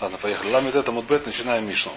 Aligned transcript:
Ладно, 0.00 0.18
поехали. 0.18 0.50
Ламит 0.50 0.74
это 0.74 0.92
мудбет, 0.92 1.26
начинаем 1.26 1.66
Мишну. 1.66 1.92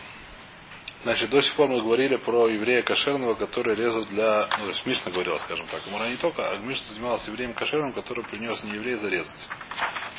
Значит, 1.03 1.29
до 1.29 1.41
сих 1.41 1.55
пор 1.55 1.67
мы 1.67 1.81
говорили 1.81 2.15
про 2.17 2.47
еврея 2.47 2.83
кошерного, 2.83 3.33
который 3.33 3.75
резал 3.75 4.05
для... 4.05 4.47
Ну, 4.57 4.65
то 4.65 4.69
есть 4.69 4.85
Мишна 4.85 5.11
говорила, 5.11 5.37
скажем 5.39 5.67
так. 5.67 5.85
Мура 5.87 6.07
не 6.09 6.17
только, 6.17 6.47
а 6.47 6.57
Мишна 6.57 6.93
занималась 6.93 7.27
евреем 7.27 7.53
кошерным, 7.53 7.93
который 7.93 8.23
принес 8.23 8.63
не 8.63 8.73
еврея 8.73 8.97
зарезать. 8.97 9.49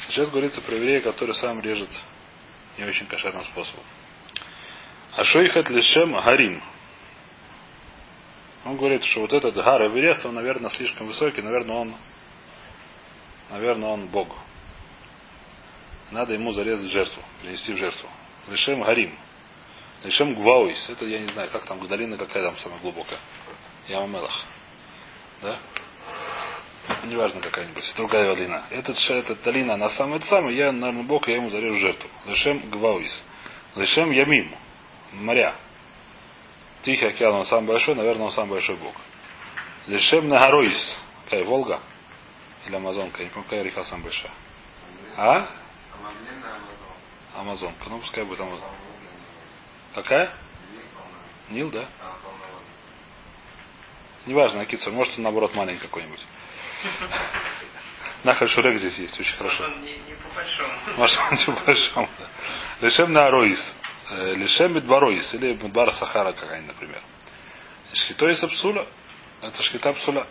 Сейчас 0.08 0.30
говорится 0.30 0.60
про 0.60 0.74
еврея, 0.74 1.00
который 1.00 1.34
сам 1.34 1.60
режет 1.60 1.90
не 2.79 2.84
очень 2.84 3.06
кошерным 3.06 3.45
способом. 3.45 3.84
А 5.14 5.24
шейхат 5.24 5.68
лишем 5.70 6.14
гарим. 6.20 6.62
Он 8.64 8.76
говорит, 8.76 9.04
что 9.04 9.20
вот 9.20 9.32
этот 9.32 9.54
гар 9.54 9.86
Эверест, 9.86 10.24
он, 10.24 10.34
наверное, 10.34 10.70
слишком 10.70 11.08
высокий, 11.08 11.42
наверное, 11.42 11.76
он 11.76 11.96
наверное, 13.50 13.90
он 13.90 14.06
Бог. 14.06 14.28
Надо 16.12 16.34
ему 16.34 16.52
зарезать 16.52 16.90
жертву, 16.90 17.22
принести 17.40 17.72
в 17.72 17.78
жертву. 17.78 18.08
Лишем 18.48 18.82
Гарим. 18.82 19.18
Лишем 20.05 20.34
Гвауис. 20.34 20.91
Это 20.91 21.06
я 21.06 21.18
не 21.18 21.28
знаю, 21.28 21.48
как 21.50 21.64
там 21.64 21.87
долина 21.88 22.18
какая 22.18 22.42
там 22.42 22.56
самая 22.59 22.78
глубокая. 22.80 23.18
Яма 23.88 24.06
Мелах. 24.06 24.45
Да? 25.40 25.59
Неважно 27.04 27.40
какая-нибудь, 27.40 27.95
другая 27.96 28.34
долина. 28.34 28.64
Этот, 28.70 28.98
этот 29.09 29.42
долина, 29.42 29.74
она 29.74 29.88
самая 29.90 30.20
самая, 30.20 30.52
я, 30.52 30.73
наверное, 30.73 31.04
Бог, 31.04 31.27
я 31.28 31.37
ему 31.37 31.48
зарежу 31.48 31.78
жертву. 31.78 32.09
Лишем 32.26 32.68
Гвауис. 32.70 33.24
Лишем 33.76 34.10
Ямим. 34.10 34.54
Моря. 35.12 35.54
Тихий 36.82 37.06
океан, 37.06 37.34
он 37.34 37.45
самый 37.45 37.68
большой, 37.68 37.95
наверное, 37.95 38.26
он 38.26 38.32
самый 38.32 38.51
большой 38.51 38.76
Бог. 38.76 38.95
Лишем 39.87 40.29
Нагароис. 40.29 40.98
Какая 41.24 41.45
Волга? 41.45 41.80
Или 42.66 42.76
Амазонка? 42.76 43.18
Я 43.18 43.24
не 43.24 43.30
помню, 43.30 43.48
какая 43.48 43.62
река 43.62 43.84
самая 43.84 44.04
большая. 44.04 44.32
А? 45.16 45.62
Амазонка. 47.34 47.88
Ну, 47.88 47.98
пускай 48.01 48.24
будет 48.24 48.41
Амазонка. 48.41 48.77
Какая? 49.95 50.33
Нил, 51.51 51.71
да? 51.71 51.87
Неважно, 54.26 54.60
Акица, 54.60 54.91
может 54.91 55.16
он 55.16 55.24
наоборот 55.24 55.54
маленький 55.54 55.82
какой-нибудь. 55.82 56.24
Нахаль 58.24 58.49
Шурек 58.49 58.79
здесь 58.79 58.99
есть, 58.99 59.18
очень 59.18 59.37
хорошо. 59.37 59.65
Может, 59.65 59.76
он 59.76 59.85
не, 59.85 59.93
не 59.93 60.15
по 60.15 60.29
большому. 60.35 60.79
Может, 60.96 61.18
он 61.18 61.37
не 61.37 61.45
по 61.45 61.65
большому. 61.65 62.09
Лишем 62.80 63.13
на 63.13 63.26
Ароис. 63.26 63.74
Лишем 64.10 64.75
Мидбароис. 64.75 65.34
Или 65.34 65.54
Мидбар 65.54 65.93
Сахара 65.94 66.32
какая-нибудь, 66.32 66.75
например. 66.75 67.03
Шхитой 67.93 68.37
Псуля. 68.48 68.87
Это 69.41 69.62
шхита 69.62 69.93
Псуля. 69.93 70.26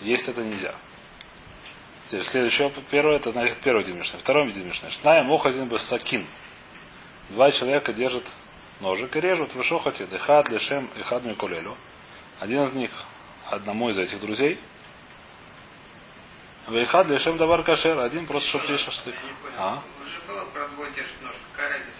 Есть 0.00 0.28
это 0.28 0.44
нельзя. 0.44 0.74
Теперь 2.10 2.24
следующее, 2.24 2.72
первое, 2.90 3.16
это 3.18 3.32
первый 3.62 3.84
день 3.84 3.94
Мишны. 3.94 4.18
Второй 4.18 4.50
день 4.50 4.66
Мишны. 4.66 4.90
Шная 4.90 5.22
мохазин 5.22 5.68
бы 5.68 5.78
сакин. 5.78 6.26
Два 7.28 7.52
человека 7.52 7.92
держат 7.92 8.24
ножик 8.80 9.14
и 9.14 9.20
режут 9.20 9.54
в 9.54 9.62
шохоте. 9.62 10.06
Дехад, 10.06 10.48
лешем 10.48 10.90
и 10.96 11.02
хад 11.02 11.22
микулелю. 11.22 11.76
Один 12.40 12.64
из 12.64 12.72
них 12.72 12.90
одному 13.46 13.90
из 13.90 13.98
этих 13.98 14.20
друзей. 14.20 14.58
Вейхад 16.66 17.06
лешем 17.06 17.36
давар 17.36 17.62
кашер. 17.62 18.00
Один 18.00 18.26
просто, 18.26 18.48
чтобы 18.48 18.64
здесь 18.64 18.80
шашлык. 18.80 19.14
А? 19.56 19.80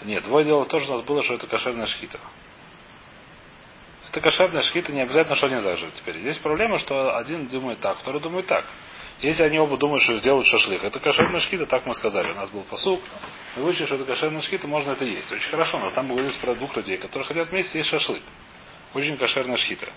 Нет, 0.03 0.25
двое 0.25 0.45
дело 0.45 0.67
тоже 0.67 0.91
у 0.91 0.97
нас 0.97 1.05
было, 1.05 1.23
что 1.23 1.35
это 1.35 1.47
кошерная 1.47 1.87
шхита. 1.87 2.19
Это 4.09 4.21
кошерная 4.21 4.63
шхита, 4.63 4.91
не 4.91 5.03
обязательно, 5.03 5.37
что 5.37 5.47
они 5.47 5.61
заживут. 5.61 5.95
Теперь 5.95 6.19
есть 6.19 6.43
проблема, 6.43 6.81
что 6.81 7.17
один 7.17 7.47
думает 7.47 7.79
так, 7.79 7.99
второй 7.99 8.21
думает 8.21 8.47
так. 8.47 8.65
Если 9.23 9.43
они 9.43 9.59
оба 9.59 9.77
думают, 9.77 10.03
что 10.03 10.19
сделают 10.19 10.47
шашлык, 10.47 10.83
это 10.83 10.99
кошерная 10.99 11.41
шхита, 11.41 11.67
так 11.67 11.85
мы 11.85 11.95
сказали. 11.95 12.33
У 12.33 12.35
нас 12.37 12.51
был 12.51 12.63
посук. 12.63 13.03
Мы 13.57 13.65
выучили, 13.65 13.85
что 13.85 13.97
это 13.97 14.05
кошерная 14.05 14.41
шхита, 14.41 14.67
можно 14.67 14.93
это 14.93 15.05
есть. 15.05 15.31
Очень 15.31 15.51
хорошо, 15.51 15.79
но 15.79 15.91
там 15.91 16.09
говорится 16.09 16.41
про 16.41 16.55
двух 16.55 16.75
людей, 16.77 16.97
которые 16.97 17.27
хотят 17.27 17.49
вместе 17.51 17.79
есть 17.79 17.91
шашлык. 17.91 18.23
Очень 18.95 19.19
кошерная 19.19 19.59
шхита. 19.59 19.89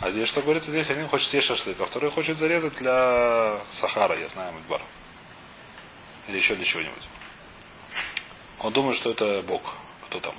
А 0.00 0.10
здесь 0.10 0.28
что 0.30 0.40
говорится? 0.40 0.70
Здесь 0.70 0.88
один 0.88 1.08
хочет 1.08 1.28
съесть 1.28 1.46
шашлык, 1.46 1.78
а 1.78 1.84
второй 1.84 2.10
хочет 2.10 2.38
зарезать 2.38 2.74
для 2.76 3.64
Сахара, 3.70 4.18
я 4.18 4.28
знаю, 4.28 4.54
Мидбар. 4.54 4.80
Или 6.28 6.38
еще 6.38 6.56
для 6.56 6.64
чего-нибудь. 6.64 7.02
Он 8.60 8.72
думает, 8.72 8.96
что 8.96 9.10
это 9.10 9.42
Бог. 9.42 9.62
Кто 10.06 10.20
там? 10.20 10.34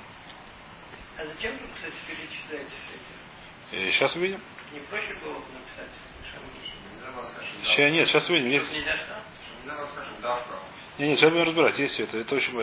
А 1.16 1.24
зачем 1.24 1.52
вы, 1.52 1.68
кстати, 1.76 1.94
это? 2.50 3.76
И 3.76 3.90
сейчас 3.92 4.16
увидим. 4.16 4.40
Не 4.72 4.80
проще 4.80 5.14
было 5.22 5.34
бы 5.34 5.44
написать 5.54 5.90
Сейчас, 7.62 7.92
нет, 7.92 8.08
сейчас 8.08 8.28
увидим. 8.30 8.50
Есть... 8.50 8.72
Нельзя 8.72 8.96
что? 8.96 9.16
Не, 10.98 11.08
нет, 11.08 11.18
сейчас 11.18 11.30
будем 11.30 11.44
разбирать. 11.44 11.78
Есть 11.78 12.00
это. 12.00 12.18
Это 12.18 12.34
очень 12.34 12.54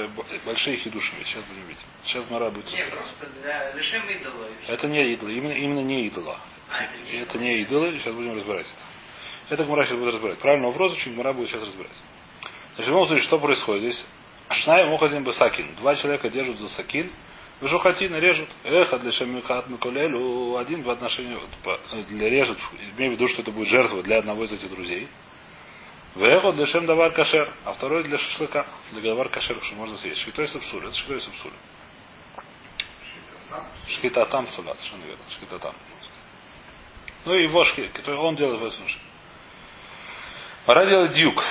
большие 0.46 0.78
хидуши. 0.78 1.12
Сейчас 1.24 1.44
будем 1.44 1.68
видеть. 1.68 1.84
Сейчас 2.04 2.30
Мара 2.31 2.50
будет. 2.50 2.72
Не, 2.72 2.86
просто 2.86 3.28
для 3.42 3.72
лишим 3.74 4.09
идола. 4.09 4.48
Это 4.68 4.88
не 4.88 5.14
идолы. 5.14 5.34
Именно, 5.34 5.52
именно 5.52 5.80
не 5.82 6.08
идола. 6.08 6.40
А, 6.70 6.84
это 6.84 6.98
не 6.98 7.12
это 7.20 7.38
не 7.38 7.62
идолы. 7.62 8.00
Сейчас 8.00 8.16
будем 8.16 8.36
разбирать 8.36 8.66
это. 8.66 9.53
Это 9.53 9.66
Гмара 9.66 9.86
сейчас 9.86 9.98
будет 9.98 10.14
разбирать. 10.16 10.40
Правильный 10.40 10.68
вопрос, 10.68 10.94
очень 10.94 11.14
Гмара 11.14 11.34
будет 11.34 11.50
сейчас 11.50 11.62
разбирать. 11.62 11.92
Значит, 12.76 12.88
в 12.88 12.90
любом 12.90 13.06
случае, 13.06 13.24
что 13.26 13.38
происходит 13.38 13.84
здесь? 13.84 14.06
Шнай 14.50 14.86
мухазин 14.90 15.32
сакин. 15.34 15.76
Два 15.76 15.96
человека 15.96 16.30
держат 16.30 16.58
за 16.58 16.70
сакин. 16.70 17.12
Вежухатина 17.63 18.18
режут. 18.18 18.50
Эх, 18.66 18.91
а 18.91 19.00
для 19.00 19.13
шамикат 19.13 19.69
миколелю 19.69 20.57
один 20.57 20.84
в 20.84 20.90
отношении 20.90 21.40
для 22.09 22.29
режет, 22.29 22.57
имею 22.97 23.12
в 23.12 23.13
виду, 23.16 23.29
что 23.29 23.41
это 23.41 23.51
будет 23.51 23.69
жертва 23.69 24.03
для 24.03 24.18
одного 24.18 24.44
из 24.44 24.51
этих 24.51 24.69
друзей. 24.69 25.07
Вехо 26.16 26.52
для 26.52 26.68
шем 26.68 26.85
давар 26.85 27.13
кашер, 27.13 27.56
а 27.63 27.72
второй 27.72 28.03
для 28.03 28.18
шашлыка, 28.18 28.66
для 28.91 29.02
давар 29.02 29.29
кашер, 29.29 29.57
что 29.63 29.75
можно 29.75 29.97
съесть. 29.97 30.19
Шхитой 30.19 30.50
сапсуля, 30.50 30.90
это 30.90 30.97
шхитой 30.97 31.22
сапсуля. 31.22 31.53
Шхита 33.88 34.25
там 34.25 34.46
суля, 34.47 34.73
совершенно 34.73 35.06
верно. 35.06 35.23
Шхита 35.29 35.59
там. 35.59 35.73
Ну 37.23 37.34
и 37.34 37.44
его 37.44 37.63
шхи, 37.63 37.88
который 37.94 38.19
он 38.19 38.35
делает 38.35 38.59
в 38.59 38.66
этом. 38.66 38.88
Пора 40.66 40.85
делать 40.85 41.13
дюк. 41.13 41.41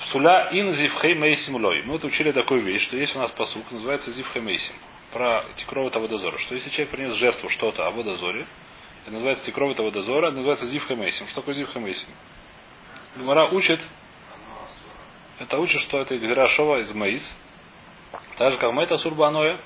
Псуля 0.00 0.48
ин 0.50 0.72
зивхей 0.72 1.14
мейсим 1.14 1.54
лой. 1.54 1.82
Мы 1.84 1.92
вот 1.92 2.02
учили 2.02 2.32
такую 2.32 2.60
вещь, 2.62 2.88
что 2.88 2.96
есть 2.96 3.14
у 3.14 3.20
нас 3.20 3.30
посук, 3.30 3.70
называется 3.70 4.10
зивхей 4.10 4.42
мейсим. 4.42 4.74
Про 5.12 5.44
тикровый 5.56 5.90
водозора. 5.90 6.38
Что 6.38 6.54
если 6.54 6.70
человек 6.70 6.90
принес 6.90 7.14
жертву 7.14 7.48
что-то 7.48 7.86
о 7.86 7.90
водозоре, 7.90 8.46
это 9.02 9.12
называется 9.12 9.44
тикровый 9.44 9.74
водозора, 9.74 10.26
это 10.26 10.36
называется 10.36 10.66
зивхей 10.66 10.96
мейсим. 10.96 11.26
Что 11.26 11.40
такое 11.40 11.54
зивхей 11.54 11.80
мейсим? 11.80 12.08
Гумара 13.16 13.46
учит, 13.46 13.80
это 15.40 15.58
учит, 15.58 15.80
что 15.80 15.98
это 15.98 16.16
Гзирашова 16.16 16.80
из 16.80 16.92
Маис. 16.92 17.36
Так 18.36 18.52
же, 18.52 18.58
как 18.58 18.72
Мэта 18.72 18.98
Сурбаноя, 18.98 19.58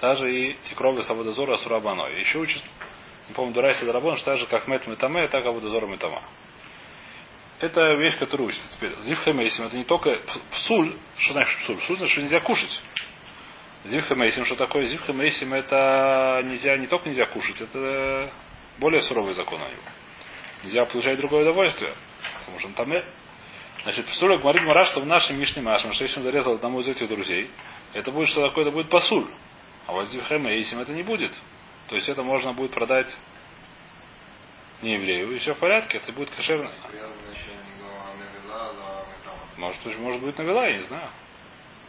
та 0.00 0.14
же 0.14 0.32
и 0.32 0.56
Тикровый 0.64 1.02
Саводозора 1.02 1.56
Сурабаноя. 1.56 2.16
Еще 2.16 2.38
учит, 2.38 2.62
не 3.28 3.34
помню, 3.34 3.52
Дурайса 3.52 3.84
Дарабон, 3.84 4.16
что 4.16 4.26
так 4.26 4.38
же, 4.38 4.46
как 4.46 4.68
Мэт 4.68 4.86
Метаме, 4.86 5.26
так 5.28 5.44
и 5.44 5.48
Аводозора 5.48 5.86
Метама. 5.86 6.22
Это 7.60 7.80
вещь, 7.94 8.16
которую 8.18 8.48
учит. 8.48 8.60
Теперь, 8.72 8.94
Зив 9.00 9.20
Хемейсим, 9.24 9.64
это 9.64 9.76
не 9.76 9.84
только 9.84 10.22
псуль, 10.52 10.98
что 11.18 11.32
значит 11.32 11.58
псуль? 11.60 11.76
Псуль 11.78 11.96
значит, 11.96 12.12
что 12.12 12.22
нельзя 12.22 12.40
кушать. 12.40 12.80
Зив 13.84 14.06
Хемейсим, 14.06 14.46
что 14.46 14.56
такое? 14.56 14.86
Зив 14.86 15.04
Хемейсим, 15.06 15.52
это 15.52 16.40
нельзя, 16.44 16.76
не 16.76 16.86
только 16.86 17.08
нельзя 17.08 17.26
кушать, 17.26 17.60
это 17.60 18.32
более 18.78 19.02
суровый 19.02 19.34
закон 19.34 19.60
у 19.60 19.64
него. 19.64 19.82
Нельзя 20.64 20.84
получать 20.86 21.18
другое 21.18 21.42
удовольствие. 21.42 21.94
Потому 22.40 22.58
что 22.58 22.68
он 22.68 22.74
там 22.74 22.92
Значит, 23.82 24.06
псуля 24.06 24.38
говорит 24.38 24.62
Мара, 24.62 24.84
что 24.84 25.00
в 25.00 25.06
нашем 25.06 25.38
Мишне 25.38 25.60
Машем, 25.60 25.92
что 25.92 26.04
если 26.04 26.18
он 26.18 26.22
зарезал 26.22 26.54
одному 26.54 26.80
из 26.80 26.88
этих 26.88 27.06
друзей, 27.06 27.50
это 27.92 28.10
будет 28.10 28.30
что 28.30 28.48
такое? 28.48 28.64
Это 28.64 28.72
будет 28.72 28.88
пасуль. 28.88 29.28
А 29.86 29.92
вот 29.92 30.08
Зивхема 30.08 30.50
и 30.50 30.62
Исим 30.62 30.78
это 30.78 30.92
не 30.92 31.02
будет. 31.02 31.32
То 31.88 31.96
есть 31.96 32.08
это 32.08 32.22
можно 32.22 32.54
будет 32.54 32.70
продать 32.70 33.14
не 34.80 34.94
еврею, 34.94 35.32
и 35.32 35.38
все 35.38 35.54
в 35.54 35.58
порядке, 35.58 35.98
это 35.98 36.12
будет 36.12 36.30
кошерно. 36.30 36.72
Может, 39.58 39.98
может 39.98 40.22
быть 40.22 40.38
навела, 40.38 40.66
я 40.66 40.78
не 40.78 40.84
знаю. 40.84 41.08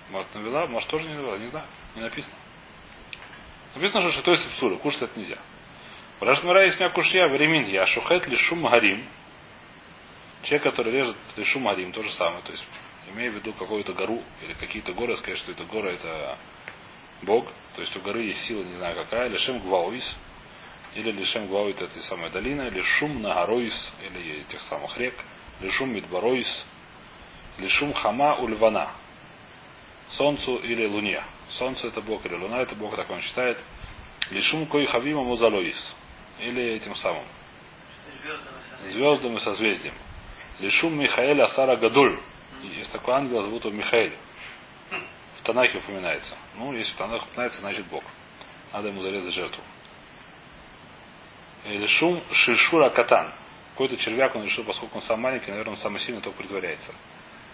Может 0.10 0.34
навела, 0.36 0.68
может 0.68 0.90
тоже 0.90 1.07
не 1.07 1.16
навела, 1.16 1.38
не 1.38 1.48
знаю. 1.48 1.66
Не 1.96 2.02
написано. 2.02 2.36
Написано, 3.75 4.12
что 4.12 4.31
есть 4.31 4.50
псуля, 4.52 4.78
кушать 4.78 5.04
это 5.04 5.19
нельзя. 5.19 5.38
Рашмара 6.19 6.66
есть 6.66 6.80
меня 6.80 6.90
кушья, 6.90 7.28
времен 7.28 7.66
я 7.66 7.86
шухет 7.86 8.28
ли 8.28 8.38
шум 8.38 8.63
гарим. 8.63 9.06
Человек, 10.44 10.63
который 10.63 10.94
режет 10.94 11.18
лишум 11.36 11.66
гарим, 11.66 11.92
то 11.92 12.02
же 12.02 12.12
самое. 12.13 12.42
То 12.44 12.52
есть, 12.52 12.66
имея 13.12 13.31
в 13.31 13.36
виду 13.36 13.52
какую-то 13.54 13.94
гору 13.94 14.24
или 14.44 14.54
какие-то 14.54 14.94
горы, 14.94 15.18
сказать, 15.18 15.40
что 15.40 15.52
это 15.52 15.66
гора, 15.66 15.92
это 15.92 16.38
Бог. 17.24 17.51
То 17.75 17.81
есть 17.81 17.96
у 17.98 18.01
горы 18.01 18.22
есть 18.22 18.46
сила, 18.46 18.63
не 18.63 18.75
знаю 18.75 18.96
какая, 18.96 19.28
лишем 19.28 19.60
гвауис. 19.60 20.16
Или 20.94 21.12
лишем 21.12 21.48
гвауит 21.48 21.81
это 21.81 22.01
самая 22.04 22.30
долина, 22.30 22.62
или 22.63 22.80
шум 22.81 23.22
нагароис, 23.22 23.92
или 24.01 24.40
этих 24.40 24.62
самых 24.62 24.98
рек, 24.98 25.13
лишум 25.60 25.94
мидбароис, 25.94 26.66
лишум 27.58 27.92
хама 27.92 28.38
ульвана. 28.38 28.90
Солнцу 30.10 30.57
или 30.57 30.86
луне. 30.86 31.24
Солнце 31.50 31.88
это 31.88 32.02
Бог 32.02 32.25
или 32.25 32.36
луна 32.36 32.62
это 32.62 32.75
Бог, 32.75 32.96
так 32.96 33.10
он 33.10 33.22
считает. 33.22 33.57
Лишум 34.30 34.66
кой 34.68 34.86
хавима 34.86 35.24
музалоис. 35.24 35.96
Или 36.40 36.74
этим 36.74 36.96
самым. 36.96 37.24
Звездам 38.86 39.38
и 39.38 39.40
созвездием. 39.40 39.94
Лишум 40.60 40.98
Михаэля 40.98 41.46
Асара 41.46 41.75
Гадуль. 41.75 42.19
Есть 42.63 42.92
такой 42.92 43.13
ангел, 43.16 43.42
зовут 43.42 43.66
его 43.66 43.75
Михаэль. 43.75 44.13
Танахе 45.46 45.78
упоминается. 45.78 46.36
Ну, 46.56 46.74
если 46.74 46.92
в 46.94 46.98
Танахе 46.98 47.24
упоминается, 47.24 47.62
значит 47.62 47.86
Бог. 47.86 48.04
Надо 48.74 48.90
ему 48.90 49.01
зарезать 49.01 49.34
жертву. 49.34 49.63
Или 51.66 51.88
шум 51.88 52.22
шишура 52.31 52.90
катан. 52.90 53.31
Какой-то 53.72 53.98
червяк 53.98 54.36
он 54.36 54.44
решил, 54.44 54.63
поскольку 54.63 54.96
он 54.96 55.01
сам 55.01 55.22
маленький, 55.22 55.51
наверное, 55.51 55.74
он 55.74 55.78
самый 55.78 56.00
сильный, 56.00 56.22
только 56.22 56.40
притворяется. 56.40 56.94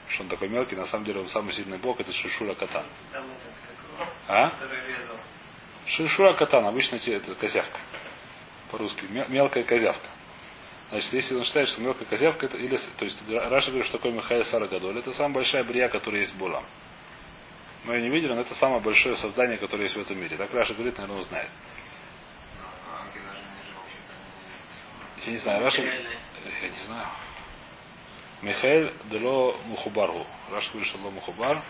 Что 0.10 0.24
он 0.24 0.30
такой 0.30 0.50
мелкий, 0.50 0.76
на 0.76 0.86
самом 0.88 1.06
деле 1.06 1.22
он 1.22 1.28
самый 1.28 1.54
сильный 1.54 1.78
бог, 1.78 2.00
это 2.00 2.12
шишура 2.12 2.54
катан. 2.56 2.86
А? 4.28 4.52
Шишура 5.86 6.34
катан, 6.34 6.66
обычно 6.66 6.98
это 6.98 7.36
козявка. 7.36 7.80
По-русски. 8.72 9.06
Мел- 9.10 9.28
Мелкая 9.30 9.64
козявка. 9.64 10.08
Значит, 10.90 11.14
если 11.14 11.36
он 11.36 11.46
считает, 11.46 11.70
что 11.70 11.80
мелкая 11.82 12.06
козявка, 12.06 12.46
это 12.48 12.58
или, 12.58 12.78
то 12.98 13.06
есть 13.06 13.18
Раша 13.30 13.68
говорит, 13.68 13.88
что 13.88 13.98
такое 13.98 14.12
Михаил 14.12 14.44
Сара 14.44 14.68
Гадоль, 14.68 14.98
это 15.00 15.14
самая 15.14 15.36
большая 15.36 15.64
брия, 15.64 15.88
которая 15.88 16.22
есть 16.22 16.34
в 16.34 16.38
Булам. 16.38 16.66
Мы 17.86 17.96
ее 17.96 18.02
не 18.04 18.10
видели, 18.10 18.34
но 18.34 18.42
это 18.42 18.54
самое 18.56 18.82
большое 18.82 19.16
создание, 19.16 19.58
которое 19.58 19.84
есть 19.84 19.96
в 19.96 20.02
этом 20.02 20.20
мире. 20.20 20.36
Так 20.36 20.54
Раша 20.54 20.74
говорит, 20.74 20.98
наверное, 20.98 21.20
он 21.22 21.24
знает. 21.24 21.50
Я 25.26 25.32
не 25.32 25.38
знаю, 25.38 25.64
Раша... 25.64 25.82
Я 25.82 26.70
не 26.70 26.86
знаю. 26.86 27.08
Михаил 28.42 28.92
Дело 29.06 29.58
Мухубаргу. 29.66 30.26
Раша 30.52 30.70
говорит, 30.72 30.90
что 30.90 30.98
Ло 31.00 31.12
Мухубар. 31.12 31.62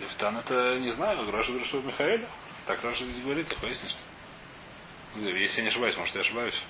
Левтан 0.00 0.38
это 0.38 0.78
не 0.78 0.90
знаю. 0.92 1.30
Раша 1.30 1.48
говорит, 1.48 1.68
что 1.68 1.80
Михаил. 1.80 2.26
Так 2.66 2.82
Раша 2.84 3.04
здесь 3.04 3.22
говорит, 3.24 3.48
так 3.48 3.60
выяснишь. 3.60 3.96
Если 5.16 5.56
я 5.58 5.62
не 5.64 5.68
ошибаюсь, 5.70 5.96
может 5.96 6.14
я 6.14 6.20
ошибаюсь. 6.20 6.60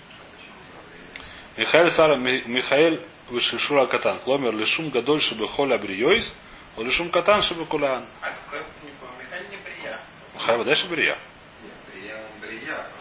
Михаил 1.56 1.90
Сара 1.90 2.16
Ми- 2.16 2.42
Михаил 2.46 3.02
Вышишура 3.28 3.86
Катан. 3.86 4.20
Кломер 4.20 4.54
лишум 4.54 4.88
гадоль 4.90 5.20
шибы 5.20 5.46
холя 5.48 5.76
бриойс, 5.76 6.34
о 6.76 6.82
лишум 6.82 7.10
катан 7.10 7.42
шибы 7.42 7.66
кулан. 7.66 8.06
А 8.22 8.30
Михаил 8.30 9.50
не 9.50 9.56
прия. 9.58 10.00
Михаил 10.34 10.58
Вадеш 10.58 10.84
Брия. 10.86 11.18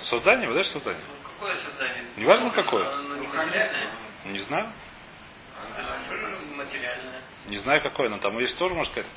Создание, 0.03 0.49
Вадеш 0.49 0.67
создание. 0.67 1.01
Какое 1.39 1.57
создание? 1.59 2.05
Неважно, 2.17 2.51
какое. 2.51 2.93
Оно 2.95 3.15
не. 3.15 4.31
Не 4.33 4.39
знаю. 4.39 4.73
Материальное. 6.57 7.21
Не 7.47 7.57
знаю 7.57 7.81
какое, 7.81 8.09
но 8.09 8.17
там 8.17 8.37
есть 8.39 8.57
тоже, 8.57 8.75
можно 8.75 8.91
сказать. 8.91 9.09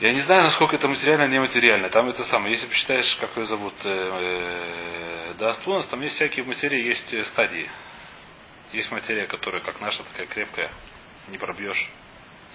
Я 0.00 0.12
не 0.12 0.20
знаю, 0.20 0.42
насколько 0.42 0.76
это 0.76 0.88
материально, 0.88 1.26
нематериально. 1.26 1.88
Там 1.88 2.08
это 2.08 2.24
самое. 2.24 2.52
Если 2.52 2.66
посчитаешь, 2.66 3.16
как 3.16 3.34
ее 3.36 3.44
зовут, 3.44 3.74
э, 3.84 5.30
э, 5.30 5.34
Даастунас, 5.38 5.86
там 5.88 6.02
есть 6.02 6.16
всякие 6.16 6.44
материи, 6.44 6.82
есть 6.82 7.12
э, 7.14 7.24
стадии. 7.24 7.68
Есть 8.72 8.90
материя, 8.90 9.26
которая, 9.26 9.62
как 9.62 9.80
наша, 9.80 10.04
такая 10.04 10.26
крепкая, 10.26 10.70
не 11.28 11.38
пробьешь. 11.38 11.88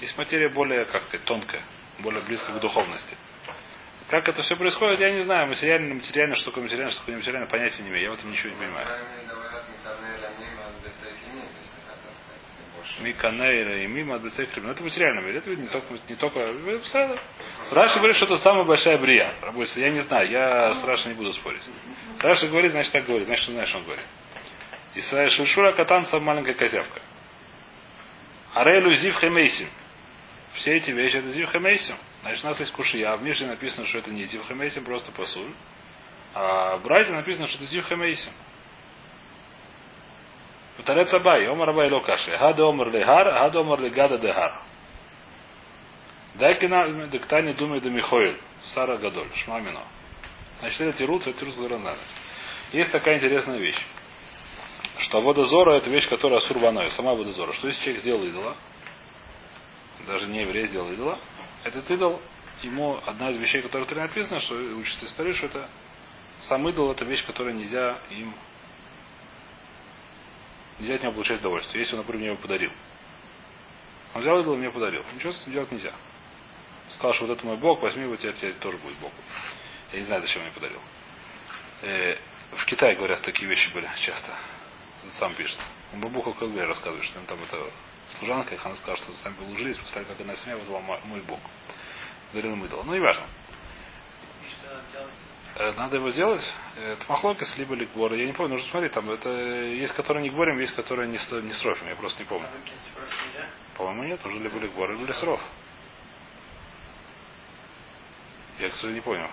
Есть 0.02 0.16
материя 0.18 0.50
более, 0.50 0.86
как 0.86 1.02
сказать, 1.04 1.26
тонкая, 1.26 1.64
более 2.00 2.22
близкая 2.22 2.56
к 2.58 2.60
духовности. 2.60 3.18
Как 4.10 4.30
это 4.30 4.44
все 4.44 4.56
происходит, 4.56 5.00
я 5.00 5.12
не 5.12 5.24
знаю. 5.24 5.48
Материально, 5.48 5.96
материально, 5.96 6.36
что 6.36 6.52
такое 6.52 6.64
материально, 6.64 6.92
что 6.92 7.00
такое 7.02 7.16
нематериально, 7.16 7.48
понятия 7.48 7.82
не 7.84 7.90
имею. 7.90 8.04
Я 8.04 8.12
в 8.12 8.14
этом 8.14 8.32
ничего 8.32 8.50
не 8.50 8.56
понимаю. 8.56 8.88
Миканейра 13.00 13.84
и 13.84 13.88
мимо 13.88 14.16
Адбецекрим. 14.16 14.66
Но 14.66 14.72
это 14.72 14.82
в 14.82 14.86
материальном 14.86 15.26
мире. 15.26 15.40
Это 15.40 15.50
не 15.56 15.68
только, 15.68 15.94
не 16.08 16.16
только. 16.16 16.40
Раша 17.72 17.98
говорит, 17.98 18.16
что 18.16 18.26
это 18.26 18.38
самая 18.38 18.64
большая 18.64 18.98
брия. 18.98 19.36
Работается. 19.42 19.80
Я 19.80 19.90
не 19.90 20.02
знаю, 20.02 20.30
я 20.30 20.76
с 20.76 20.84
Рашей 20.84 21.10
не 21.10 21.16
буду 21.16 21.34
спорить. 21.34 21.64
Раша 22.20 22.48
говорит, 22.48 22.72
значит 22.72 22.94
так 22.94 23.06
говорит, 23.06 23.28
значит, 23.28 23.50
знаешь, 23.50 23.70
что 23.70 23.80
он 23.80 23.86
говорит. 23.86 24.06
Исаия 24.94 25.30
Шишура 25.30 25.74
Катан 25.74 26.06
самая 26.06 26.36
маленькая 26.36 26.54
козявка. 26.54 27.02
Арелю 28.54 28.94
Зив 28.94 29.16
Хемейсим. 29.18 29.68
Все 30.54 30.78
эти 30.78 30.92
вещи 30.92 31.18
это 31.18 31.30
Зив 31.32 31.50
Хемейсим. 31.50 31.96
Значит, 32.26 32.44
у 32.44 32.48
нас 32.48 32.60
есть 32.60 32.72
кушия. 32.72 33.14
А 33.14 33.18
в 33.18 33.22
Мишле 33.22 33.46
написано, 33.46 33.86
что 33.86 34.00
это 34.00 34.10
не 34.10 34.26
Зив 34.26 34.48
Хемейсим, 34.48 34.84
просто 34.84 35.12
посуль. 35.12 35.54
А 36.34 36.78
в 36.78 36.82
Брайте 36.82 37.12
написано, 37.12 37.46
что 37.46 37.58
это 37.58 37.68
Зив 37.68 37.86
Хемейсим. 37.86 38.32
Путарец 40.76 41.14
Абай, 41.14 41.48
Омар 41.48 41.70
Абай 41.70 41.88
Локаши. 41.92 42.36
Гада 42.36 42.68
Омар 42.68 42.90
Легар, 42.90 43.32
Гада 43.32 43.60
Омар 43.60 43.80
Легада 43.80 44.18
Дегар. 44.18 44.60
Дайкина 46.34 47.10
Дектани 47.10 47.54
Думи 47.54 47.80
де 47.80 47.92
Михоэль. 47.92 48.40
Сара 48.74 48.98
Гадоль. 48.98 49.30
Шмамино. 49.36 49.82
Значит, 50.62 50.82
это 50.82 50.98
тирут, 50.98 51.28
это 51.28 51.38
тирут 51.38 51.56
Гуранада. 51.58 52.00
Есть 52.72 52.92
такая 52.92 53.18
интересная 53.18 53.60
вещь. 53.60 53.80
Что 54.98 55.22
водозора 55.22 55.78
это 55.78 55.92
вещь, 55.92 56.10
которая 56.10 56.40
асурваной, 56.40 56.90
сама 56.90 57.14
водозора. 57.14 57.54
Что 57.54 57.68
если 57.68 57.82
человек 57.84 58.02
сделал 58.02 58.24
идола, 58.24 58.56
даже 60.08 60.26
не 60.26 60.42
еврей 60.42 60.66
сделал 60.66 60.92
идола, 60.92 61.20
этот 61.66 61.90
идол, 61.90 62.22
ему 62.62 63.02
одна 63.06 63.32
из 63.32 63.38
вещей, 63.38 63.62
которая 63.62 63.88
тут 63.88 63.98
написано, 63.98 64.40
что 64.40 64.56
учится 64.56 65.06
история, 65.06 65.34
что 65.34 65.48
это 65.48 65.68
сам 66.42 66.68
идол 66.70 66.92
это 66.92 67.04
вещь, 67.06 67.26
которая 67.26 67.54
нельзя 67.54 68.00
им 68.12 68.36
нельзя 70.80 70.96
от 70.96 71.04
него 71.04 71.14
получать 71.14 71.40
удовольствие. 71.40 71.82
Если 71.82 71.96
он, 71.96 72.02
например, 72.02 72.20
мне 72.20 72.28
его 72.28 72.38
подарил. 72.38 72.72
Он 74.14 74.22
взял 74.22 74.40
идол 74.40 74.54
и 74.54 74.58
мне 74.58 74.70
подарил. 74.70 75.04
Ничего 75.16 75.32
с 75.32 75.42
этим 75.42 75.54
делать 75.54 75.72
нельзя. 75.72 75.94
Сказал, 76.90 77.14
что 77.14 77.26
вот 77.26 77.38
это 77.38 77.46
мой 77.46 77.58
Бог, 77.58 77.82
возьми 77.82 78.04
его, 78.04 78.16
тебе, 78.16 78.34
тебе 78.34 78.52
тоже 78.54 78.78
будет 78.78 78.98
Бог. 78.98 79.12
Я 79.92 80.00
не 80.00 80.06
знаю, 80.06 80.22
зачем 80.22 80.44
мне 80.44 80.52
подарил. 80.52 80.80
Э, 81.82 82.18
в 82.52 82.66
Китае, 82.66 82.96
говорят, 82.96 83.22
такие 83.24 83.50
вещи 83.50 83.74
были 83.74 83.90
часто. 84.06 84.36
Он 85.06 85.12
сам 85.14 85.36
пишет. 85.36 85.60
Он 85.94 86.02
Бабуха 86.02 86.34
Калве 86.34 86.66
рассказывает, 86.66 87.04
что 87.06 87.20
он 87.20 87.26
там 87.26 87.42
это 87.44 87.72
служанка, 88.18 88.56
их 88.56 88.66
она 88.66 88.76
сказала, 88.76 88.98
что 88.98 89.14
сами 89.16 89.34
положились, 89.36 89.78
поставили, 89.78 90.08
как 90.10 90.20
она 90.22 90.36
семья 90.36 90.58
вызвала 90.58 90.80
мо- 90.82 91.00
мой 91.06 91.22
Бог. 91.22 91.40
Дарил 92.34 92.54
им 92.54 92.66
идол. 92.66 92.84
Ну, 92.84 92.94
не 92.94 93.00
важно. 93.00 93.24
Надо? 94.64 95.10
Э, 95.58 95.72
Надо 95.74 95.98
его 95.98 96.12
сделать. 96.12 96.42
Э, 96.76 96.94
Это 96.94 97.06
махлокис, 97.08 97.56
либо 97.58 97.76
ликбора. 97.76 98.16
Я 98.16 98.26
не 98.26 98.34
помню, 98.34 98.56
нужно 98.56 98.70
смотреть. 98.72 98.92
Там 98.94 99.10
это 99.10 99.30
есть, 99.30 99.94
которые 99.94 100.24
не 100.24 100.30
говорим, 100.30 100.60
есть, 100.60 100.76
которые 100.76 101.08
не, 101.08 101.18
с- 101.18 101.32
не 101.42 101.54
срофим. 101.54 101.88
Я 101.88 101.96
просто 101.96 102.20
не 102.20 102.26
помню. 102.28 102.48
А? 102.48 103.78
По-моему, 103.78 104.04
нет, 104.04 104.26
уже 104.26 104.40
либо 104.40 104.58
ликбор, 104.60 104.92
либо 104.92 105.12
сров. 105.14 105.40
Я, 108.60 108.70
к 108.70 108.74
сожалению, 108.74 109.02
не 109.02 109.06
понял. 109.06 109.30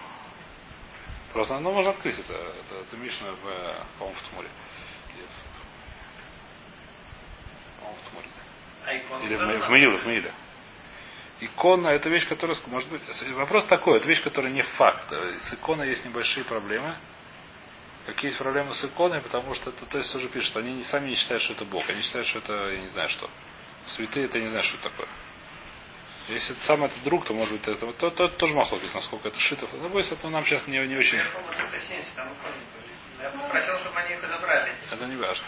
Просто, 1.33 1.59
ну, 1.61 1.73
можно 1.73 1.91
открыть 1.91 2.19
это. 2.19 2.35
Это, 2.35 2.75
это 2.83 2.97
Мишна, 2.99 3.29
э, 3.29 3.83
по-моему, 3.99 4.19
в 4.21 4.29
Тмуре. 4.29 4.49
Или 5.15 5.23
в- 5.23 5.29
По-моему, 5.29 5.31
в 5.31 5.33
Тмуре. 5.33 5.41
А 7.53 7.63
икону 7.63 7.72
Или 9.25 9.37
в, 9.37 9.41
Ме- 9.47 9.59
в 9.99 10.07
Меиле. 10.07 10.33
Икона 11.41 11.89
это 11.89 12.09
вещь, 12.09 12.29
которая, 12.29 12.57
может 12.67 12.89
быть, 12.89 13.03
вопрос 13.33 13.67
такой, 13.67 13.99
это 13.99 14.07
вещь, 14.09 14.23
которая 14.23 14.53
не 14.53 14.63
факт. 14.63 15.11
С 15.13 15.55
иконой 15.55 15.89
есть 15.89 16.05
небольшие 16.05 16.45
проблемы. 16.45 16.97
Какие 18.07 18.31
есть 18.31 18.39
проблемы 18.39 18.75
с 18.75 18.85
иконой, 18.85 19.21
потому 19.21 19.55
что 19.55 19.71
это, 19.71 19.87
то 19.87 19.99
есть 19.99 20.15
уже 20.15 20.29
пишет, 20.29 20.49
что 20.49 20.59
они 20.61 20.73
не, 20.75 20.83
сами 20.85 21.11
не 21.11 21.15
считают, 21.17 21.43
что 21.43 21.53
это 21.53 21.65
Бог. 21.65 21.89
Они 21.89 22.01
считают, 22.03 22.27
что 22.27 22.39
это, 22.41 22.71
я 22.71 22.81
не 22.81 22.89
знаю 22.89 23.09
что. 23.09 23.29
Святые, 23.87 24.27
это 24.27 24.39
я 24.39 24.45
не 24.45 24.51
знаю, 24.51 24.65
что 24.65 24.77
это 24.77 24.91
такое. 24.91 25.09
Если 26.29 26.55
это 26.55 26.65
сам 26.65 26.85
этот 26.85 27.03
друг, 27.03 27.25
то 27.25 27.35
может 27.35 27.53
быть 27.53 27.67
это, 27.67 27.93
то, 27.93 28.11
то, 28.11 28.29
тоже 28.29 28.55
махлокис, 28.55 28.95
насколько 28.95 29.29
это 29.29 29.39
шитов. 29.41 29.71
Ну, 29.73 29.89
бойся, 29.89 30.15
это 30.15 30.29
нам 30.29 30.45
сейчас 30.45 30.67
не, 30.69 30.79
не 30.87 30.97
очень. 30.97 31.19
Я 31.19 31.25
помню, 31.27 31.53
что 31.53 31.63
это 31.63 31.79
70, 31.85 32.15
там 32.15 32.27
иконы 32.29 32.55
были. 32.77 33.23
Я 33.23 33.31
попросил, 33.31 33.79
чтобы 33.81 33.99
они 33.99 34.15
их 34.15 34.21
забрали. 34.21 34.73
Это 34.91 35.07
не 35.07 35.17
важно. 35.17 35.45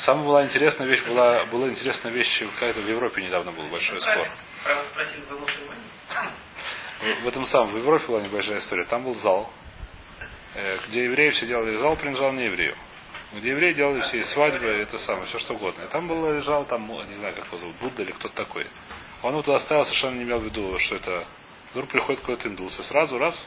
Самая 0.00 0.24
была 0.24 0.44
интересная 0.44 0.86
вещь, 0.86 1.04
была, 1.04 1.44
была 1.46 1.68
интересная 1.68 2.12
вещь, 2.12 2.42
какая-то 2.54 2.80
в 2.80 2.88
Европе 2.88 3.22
недавно 3.22 3.52
был 3.52 3.64
большой 3.68 4.00
спор. 4.00 4.28
Спросил, 4.92 5.20
вы 5.28 5.38
мусульмане? 5.40 5.82
В 7.22 7.28
этом 7.28 7.46
самом, 7.46 7.72
в 7.72 7.76
Европе 7.76 8.06
была 8.06 8.20
небольшая 8.22 8.58
история. 8.58 8.84
Там 8.84 9.04
был 9.04 9.14
зал, 9.16 9.50
э, 10.54 10.78
где 10.88 11.04
евреи 11.04 11.30
все 11.30 11.46
делали. 11.46 11.76
Зал 11.76 11.96
принадлежал 11.96 12.32
не 12.32 12.44
еврею. 12.44 12.76
Где 13.32 13.50
евреи 13.50 13.74
делали 13.74 14.00
все 14.02 14.18
и 14.18 14.24
свадьбы, 14.24 14.66
и 14.66 14.80
это 14.80 14.98
самое, 14.98 15.26
все 15.26 15.38
что 15.38 15.54
угодно. 15.54 15.82
И 15.82 15.86
там 15.88 16.08
был, 16.08 16.32
лежал, 16.32 16.64
там, 16.64 16.86
ну, 16.86 17.02
не 17.04 17.14
знаю, 17.14 17.34
как 17.34 17.46
его 17.46 17.56
зовут, 17.58 17.76
Будда 17.76 18.02
или 18.02 18.12
кто-то 18.12 18.34
такой. 18.34 18.66
Он 19.22 19.34
вот 19.34 19.44
туда 19.44 19.58
оставил, 19.58 19.84
совершенно 19.84 20.16
не 20.16 20.24
имел 20.24 20.38
в 20.38 20.44
виду, 20.44 20.78
что 20.78 20.96
это... 20.96 21.26
Вдруг 21.72 21.88
приходит 21.90 22.20
какой-то 22.20 22.48
индус, 22.48 22.78
и 22.80 22.82
сразу 22.82 23.18
раз, 23.18 23.46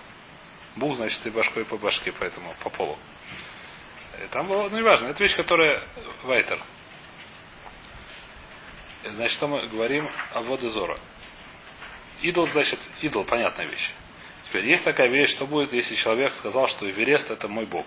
бух, 0.77 0.95
значит, 0.95 1.25
и 1.25 1.29
башкой 1.29 1.65
по 1.65 1.77
башке, 1.77 2.13
поэтому 2.17 2.55
по 2.63 2.69
полу. 2.69 2.97
И 4.21 4.27
там 4.27 4.47
было, 4.47 4.69
ну, 4.69 4.77
неважно, 4.77 5.07
это 5.07 5.23
вещь, 5.23 5.35
которая 5.35 5.87
вайтер. 6.23 6.61
Значит, 9.03 9.37
что 9.37 9.47
мы 9.47 9.67
говорим 9.67 10.09
о 10.33 10.41
водозора. 10.41 10.97
Идол, 12.21 12.47
значит, 12.47 12.79
идол, 13.01 13.25
понятная 13.25 13.65
вещь. 13.65 13.91
Теперь 14.45 14.65
есть 14.67 14.83
такая 14.83 15.09
вещь, 15.09 15.31
что 15.31 15.45
будет, 15.45 15.73
если 15.73 15.95
человек 15.95 16.33
сказал, 16.35 16.67
что 16.67 16.89
Эверест 16.89 17.29
это 17.31 17.47
мой 17.47 17.65
бог. 17.65 17.85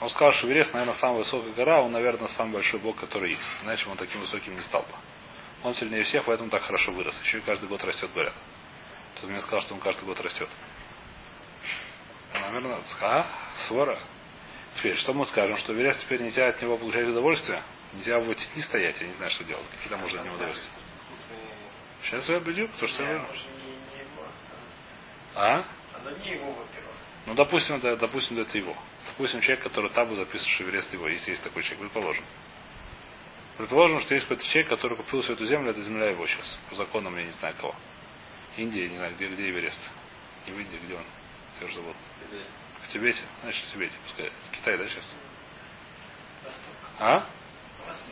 Он 0.00 0.10
сказал, 0.10 0.32
что 0.32 0.46
Эверест, 0.46 0.74
наверное, 0.74 0.94
самая 0.94 1.18
высокая 1.18 1.52
гора, 1.52 1.80
он, 1.80 1.92
наверное, 1.92 2.28
самый 2.28 2.54
большой 2.54 2.80
бог, 2.80 2.96
который 2.96 3.30
есть. 3.30 3.42
Иначе 3.62 3.88
он 3.88 3.96
таким 3.96 4.20
высоким 4.20 4.54
не 4.54 4.62
стал 4.62 4.82
бы. 4.82 4.94
Он 5.62 5.72
сильнее 5.72 6.02
всех, 6.02 6.24
поэтому 6.24 6.50
так 6.50 6.62
хорошо 6.62 6.92
вырос. 6.92 7.18
Еще 7.24 7.38
и 7.38 7.40
каждый 7.40 7.68
год 7.68 7.82
растет, 7.84 8.12
говорят. 8.12 8.34
Тут 9.20 9.30
мне 9.30 9.40
сказал, 9.40 9.62
что 9.62 9.74
он 9.74 9.80
каждый 9.80 10.04
год 10.04 10.20
растет. 10.20 10.50
Наверное, 12.34 12.78
а? 13.00 13.26
Свора. 13.66 13.98
Теперь, 14.76 14.96
что 14.96 15.14
мы 15.14 15.24
скажем, 15.24 15.56
что 15.58 15.72
Эверест 15.72 16.00
теперь 16.00 16.22
нельзя 16.22 16.48
от 16.48 16.60
него 16.60 16.76
получать 16.76 17.06
удовольствие? 17.06 17.62
Нельзя 17.92 18.18
в 18.18 18.34
тени 18.34 18.62
стоять, 18.62 19.00
я 19.00 19.06
не 19.06 19.14
знаю, 19.14 19.30
что 19.30 19.44
делать. 19.44 19.66
Там 19.88 20.00
можно 20.00 20.20
от 20.20 20.26
него 20.26 20.34
удовольствия. 20.36 20.70
Сейчас 22.02 22.28
я 22.28 22.40
бедюк, 22.40 22.70
то 22.78 22.86
что 22.86 23.02
я 23.02 23.12
не, 23.12 23.18
не. 23.18 24.06
А? 25.34 25.64
Не. 26.22 26.40
Ну, 27.26 27.34
допустим, 27.34 27.76
это, 27.76 27.96
допустим, 27.96 28.38
это 28.38 28.58
его. 28.58 28.76
Допустим, 29.06 29.40
человек, 29.40 29.62
который 29.62 29.90
табу 29.90 30.14
записывает 30.14 30.56
Шеверест 30.56 30.92
его, 30.92 31.08
если 31.08 31.30
есть 31.30 31.42
такой 31.42 31.62
человек, 31.62 31.80
предположим. 31.80 32.24
Предположим, 33.56 34.00
что 34.00 34.14
есть 34.14 34.26
какой-то 34.26 34.44
человек, 34.48 34.68
который 34.68 34.96
купил 34.96 35.22
всю 35.22 35.34
эту 35.34 35.46
землю, 35.46 35.70
это 35.70 35.80
земля 35.82 36.10
его 36.10 36.26
сейчас. 36.26 36.58
По 36.68 36.74
законам, 36.74 37.16
я 37.16 37.24
не 37.24 37.32
знаю 37.32 37.54
кого. 37.58 37.74
Индия, 38.56 38.88
не 38.88 38.96
знаю, 38.96 39.14
где, 39.14 39.28
где 39.28 39.50
Эверест. 39.50 39.80
Не 40.46 40.52
в 40.52 40.58
Индии, 40.58 40.78
где 40.84 40.94
он? 40.94 41.04
Я 41.60 41.66
уже 41.66 41.76
забыл. 41.76 41.94
В 42.84 42.88
Тибете? 42.88 43.22
Значит, 43.42 43.64
в 43.64 43.72
Тибете, 43.72 43.94
пускай. 44.06 44.32
Китай, 44.52 44.78
да, 44.78 44.88
сейчас? 44.88 45.14
А? 46.98 47.26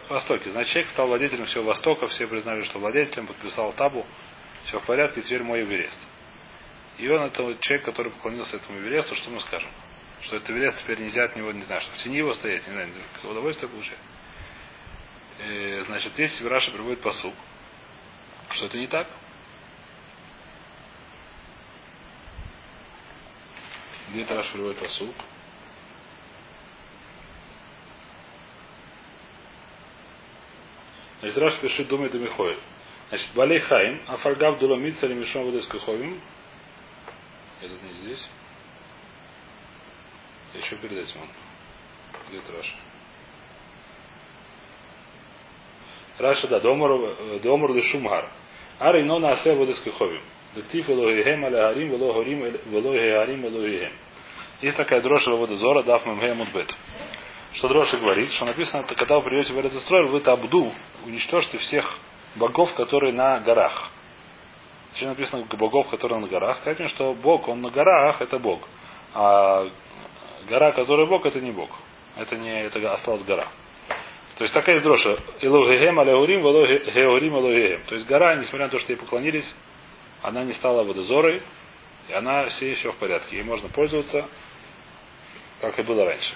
В 0.07 0.11
Востоке. 0.11 0.51
Значит, 0.51 0.73
человек 0.73 0.91
стал 0.91 1.07
владетелем 1.09 1.47
всего 1.47 1.65
Востока, 1.65 2.07
все 2.09 2.27
признали, 2.27 2.63
что 2.63 2.79
владетелем, 2.79 3.27
подписал 3.27 3.73
табу, 3.73 4.07
все 4.67 4.79
в 4.79 4.85
порядке, 4.85 5.23
теперь 5.23 5.43
мой 5.43 5.63
Эверест. 5.63 6.01
И 6.99 7.09
он, 7.09 7.23
это 7.23 7.57
человек, 7.61 7.85
который 7.85 8.13
поклонился 8.13 8.57
этому 8.57 8.79
Эвересту, 8.79 9.15
что 9.15 9.31
мы 9.31 9.41
скажем? 9.41 9.71
Что 10.23 10.37
это 10.37 10.53
Эверест 10.53 10.79
теперь 10.83 11.01
нельзя 11.01 11.25
от 11.25 11.37
него, 11.37 11.53
не 11.53 11.63
знаю, 11.63 11.81
что 11.81 11.93
в 11.93 11.97
тени 11.99 12.19
его 12.19 12.35
стоять, 12.35 12.67
не 12.67 12.73
знаю, 12.73 12.91
удовольствие 13.25 13.69
получать. 13.69 13.99
Э, 15.39 15.83
значит, 15.87 16.13
здесь 16.13 16.41
Раша 16.43 16.71
приводит 16.71 17.01
посук, 17.01 17.35
что 18.51 18.67
это 18.67 18.79
не 18.79 18.87
так. 18.87 19.09
Где 24.13 24.23
это 24.25 24.35
Раша 24.35 24.53
приводит 24.53 24.79
посук? 24.79 25.15
Значит, 31.21 31.39
Раш 31.39 31.59
пишет 31.61 31.89
Думи 31.89 32.09
Дамихоэль. 32.09 32.59
Значит, 33.09 33.33
Балей 33.35 33.61
Хаим, 33.61 34.03
Афальгав 34.07 34.59
Дуламит, 34.59 34.99
Салимишон 34.99 35.47
Водескаховим. 35.47 36.21
Этот 37.63 37.83
не 37.83 37.93
здесь. 37.95 38.29
Еще 40.57 40.77
перед 40.77 40.99
этим 40.99 41.23
он. 41.23 41.29
Где 42.29 42.39
это 42.41 42.53
Раша? 42.53 42.75
Раша, 46.19 46.49
да, 46.49 46.61
Домор 46.61 47.73
Лешумгар. 47.73 48.31
Ари 48.79 49.05
но 49.05 49.19
на 49.19 49.31
асе 49.31 49.55
Водескаховим. 49.55 50.23
Дектив 50.55 50.91
Элогихем 50.91 51.45
аля 51.47 51.73
Харим, 51.73 51.91
Вело 51.91 52.13
Харим, 52.13 52.45
Вело 52.67 52.93
Харим. 52.93 53.93
Есть 54.61 54.77
такая 54.77 55.01
дрожь 55.01 55.27
Водозора, 55.27 55.83
Даф 55.83 56.05
Мемхем 56.05 56.37
Мудбет. 56.37 56.73
Что 57.55 57.69
Дроши 57.69 57.99
говорит, 57.99 58.31
что 58.33 58.45
написано, 58.45 58.83
когда 58.83 59.17
вы 59.17 59.23
придете 59.23 59.53
в 59.53 59.59
Эрцестрой, 59.59 60.07
вы 60.07 60.21
табду, 60.21 60.73
уничтожьте 61.07 61.59
всех 61.59 61.99
богов, 62.37 62.73
которые 62.75 63.13
на 63.13 63.41
горах. 63.41 63.91
Еще 64.95 65.07
написано 65.07 65.45
богов, 65.57 65.89
которые 65.89 66.19
на 66.19 66.29
горах. 66.29 66.57
Сказать 66.59 66.79
мне, 66.79 66.89
что 66.89 67.15
Бог, 67.15 67.49
он 67.49 67.61
на 67.61 67.71
горах, 67.71 68.21
это 68.21 68.39
Бог. 68.39 68.61
А 69.15 69.67
гора, 70.49 70.73
которая 70.73 71.07
Бог, 71.07 71.25
это 71.27 71.41
не 71.41 71.51
Бог. 71.51 71.71
Это 72.17 72.37
не 72.37 72.63
это 72.63 72.93
осталась 72.93 73.23
гора. 73.23 73.47
То 74.37 74.45
есть 74.45 74.55
такая 74.55 74.77
есть 74.77 74.85
дроша. 74.85 75.17
Илогехем 75.41 75.99
алеурим, 75.99 76.43
георим 76.43 77.37
алогехем. 77.37 77.83
То 77.87 77.95
есть 77.95 78.07
гора, 78.07 78.35
несмотря 78.37 78.67
на 78.67 78.71
то, 78.71 78.79
что 78.79 78.93
ей 78.93 78.99
поклонились, 78.99 79.55
она 80.23 80.45
не 80.45 80.53
стала 80.53 80.85
водозорой, 80.85 81.43
и 82.09 82.13
она 82.13 82.47
все 82.47 82.71
еще 82.71 82.93
в 82.93 82.97
порядке. 82.97 83.37
Ей 83.37 83.43
можно 83.43 83.69
пользоваться, 83.69 84.29
как 85.61 85.79
и 85.79 85.83
было 85.83 86.05
раньше. 86.05 86.35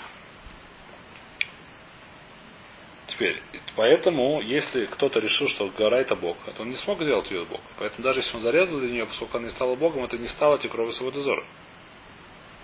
Теперь, 3.07 3.40
поэтому, 3.76 4.43
если 4.43 4.87
кто-то 4.87 5.21
решил, 5.21 5.49
что 5.49 5.69
гора 5.69 6.00
это 6.00 6.16
Бог, 6.16 6.37
то 6.45 6.62
он 6.62 6.71
не 6.71 6.76
смог 6.76 7.00
сделать 7.00 7.31
ее 7.31 7.45
Бог. 7.45 7.61
Поэтому 7.78 8.02
даже 8.02 8.21
если 8.21 8.35
он 8.35 8.43
зарезал 8.43 8.78
для 8.78 8.90
нее, 8.90 9.07
поскольку 9.07 9.38
она 9.38 9.47
не 9.47 9.52
стала 9.52 9.75
Богом, 9.76 10.05
это 10.05 10.19
не 10.19 10.28
стало 10.28 10.59
тикровой 10.59 10.93
сводозора. 10.93 11.45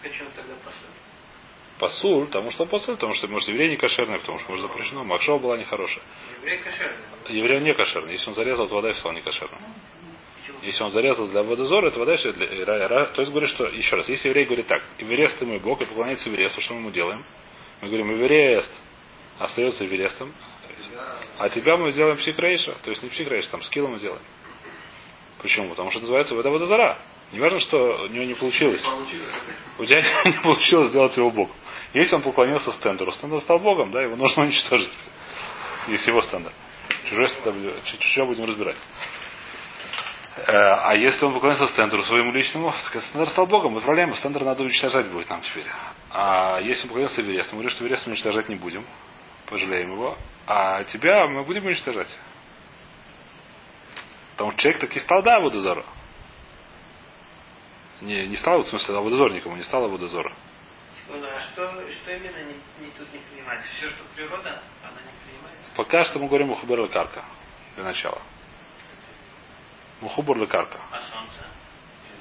Почему 0.02 0.28
тогда 0.34 0.54
посуд? 0.56 0.90
Пасуль, 1.78 2.26
потому 2.26 2.50
что 2.50 2.64
он 2.64 2.68
пасуль, 2.68 2.94
потому 2.94 3.14
что, 3.14 3.28
может, 3.28 3.48
еврей 3.48 3.70
не 3.70 3.76
кошерный, 3.76 4.18
потому 4.18 4.38
что, 4.38 4.50
может, 4.50 4.70
запрещено. 4.70 5.04
Макшова 5.04 5.38
была 5.38 5.56
нехорошая. 5.56 6.04
Еврей 6.40 6.58
кошерный. 6.58 6.98
Еврей 7.28 7.60
не 7.60 7.74
кошерный. 7.74 8.12
Если 8.12 8.28
он 8.28 8.34
зарезал, 8.34 8.68
то 8.68 8.74
вода 8.74 8.92
стала 8.94 9.12
не 9.12 9.20
кошерной. 9.20 9.58
Если 10.62 10.82
он 10.82 10.90
зарезал 10.90 11.28
для 11.28 11.42
водозора, 11.42 11.88
это 11.88 11.98
вода 11.98 12.16
все 12.16 12.32
для... 12.32 12.46
ра- 12.64 13.12
То 13.14 13.22
есть 13.22 13.30
говорит, 13.30 13.50
что, 13.50 13.66
еще 13.66 13.96
раз, 13.96 14.08
если 14.08 14.28
еврей 14.28 14.44
говорит 14.44 14.66
так, 14.66 14.82
Эверест 14.98 15.38
ты 15.38 15.46
мой 15.46 15.58
Бог, 15.58 15.80
и 15.82 15.86
поклоняется 15.86 16.28
Эвересту, 16.28 16.60
что 16.60 16.74
мы 16.74 16.80
ему 16.80 16.90
делаем? 16.90 17.24
Мы 17.80 17.88
говорим, 17.88 18.12
Эверест 18.12 18.72
остается 19.38 19.84
Эверестом, 19.84 20.32
а 21.38 21.48
тебя 21.48 21.76
мы 21.76 21.90
сделаем 21.92 22.16
псикрейша, 22.16 22.76
то 22.82 22.90
есть 22.90 23.02
не 23.02 23.08
псикрейша, 23.08 23.50
там 23.50 23.62
скилла 23.62 23.88
мы 23.88 23.98
делаем. 23.98 24.22
Почему? 25.40 25.70
Потому 25.70 25.90
что 25.90 26.00
называется 26.00 26.34
עבודה 26.34 26.50
זרה. 26.50 26.98
Не 27.32 27.40
важно, 27.40 27.58
что 27.60 28.04
у 28.04 28.06
него 28.08 28.24
не 28.24 28.34
получилось. 28.34 28.84
У 29.78 29.84
тебя 29.84 30.02
не 30.24 30.40
получилось 30.42 30.90
сделать 30.90 31.16
его 31.16 31.30
Богом. 31.30 31.54
Если 31.94 32.14
он 32.14 32.22
поклонился 32.22 32.72
стендеру, 32.72 33.10
стендер 33.12 33.40
стал 33.40 33.58
Богом, 33.58 33.90
да, 33.90 34.02
его 34.02 34.16
нужно 34.16 34.42
уничтожить. 34.44 34.92
Если 35.88 36.10
его 36.10 36.22
стендер. 36.22 36.52
Чужой 37.08 37.28
стендер, 37.28 37.74
чужой 37.98 38.26
будем 38.26 38.44
разбирать. 38.44 38.76
Э, 40.34 40.42
А 40.44 40.94
если 40.94 41.24
он 41.24 41.34
поклонился 41.34 41.68
стендеру 41.68 42.02
своему 42.04 42.32
личному, 42.32 42.72
так 42.90 43.02
стендер 43.02 43.28
стал 43.28 43.46
Богом, 43.46 43.72
мы 43.72 43.80
проблема, 43.80 44.14
стендер 44.16 44.44
надо 44.44 44.62
уничтожать 44.62 45.06
будет 45.08 45.28
нам 45.28 45.42
теперь. 45.42 45.66
А 46.10 46.58
если 46.60 46.82
он 46.84 46.88
поклонился 46.88 47.20
Эвересту, 47.20 47.54
мы 47.54 47.62
говорим, 47.62 47.76
что 47.76 47.84
Эверест 47.84 48.06
уничтожать 48.06 48.48
не 48.48 48.56
будем, 48.56 48.86
пожалеем 49.46 49.92
его, 49.92 50.16
а 50.46 50.84
тебя 50.84 51.26
мы 51.26 51.44
будем 51.44 51.66
уничтожать. 51.66 52.18
Потому 54.32 54.52
что 54.52 54.60
человек 54.62 54.80
таки 54.80 55.00
стал, 55.00 55.22
да, 55.22 55.38
водозора. 55.40 55.84
Не, 58.00 58.26
не 58.26 58.36
стал, 58.36 58.62
в 58.62 58.66
смысле, 58.66 58.96
а 58.96 59.00
водозор 59.00 59.32
никому 59.32 59.54
не 59.56 59.62
стало 59.62 59.88
водозора. 59.88 60.32
Секунду, 61.04 61.26
а 61.26 61.40
что, 61.40 61.70
что 61.90 62.10
именно 62.10 62.38
не, 62.38 62.84
не 62.84 62.90
тут 62.96 63.12
не 63.12 63.20
принимается? 63.20 63.68
Все, 63.76 63.90
что 63.90 64.02
природа, 64.16 64.62
она 64.82 65.00
не 65.02 65.30
принимается? 65.30 65.70
Пока 65.76 66.04
что 66.04 66.18
мы 66.18 66.26
говорим 66.26 66.50
о 66.50 66.54
Хубер 66.56 66.80
Лекарка. 66.80 67.22
Для 67.76 67.84
начала. 67.84 68.20
Мухубур 70.02 70.36
Лекарка. 70.36 70.78
А 70.90 71.00
солнце? 71.12 71.38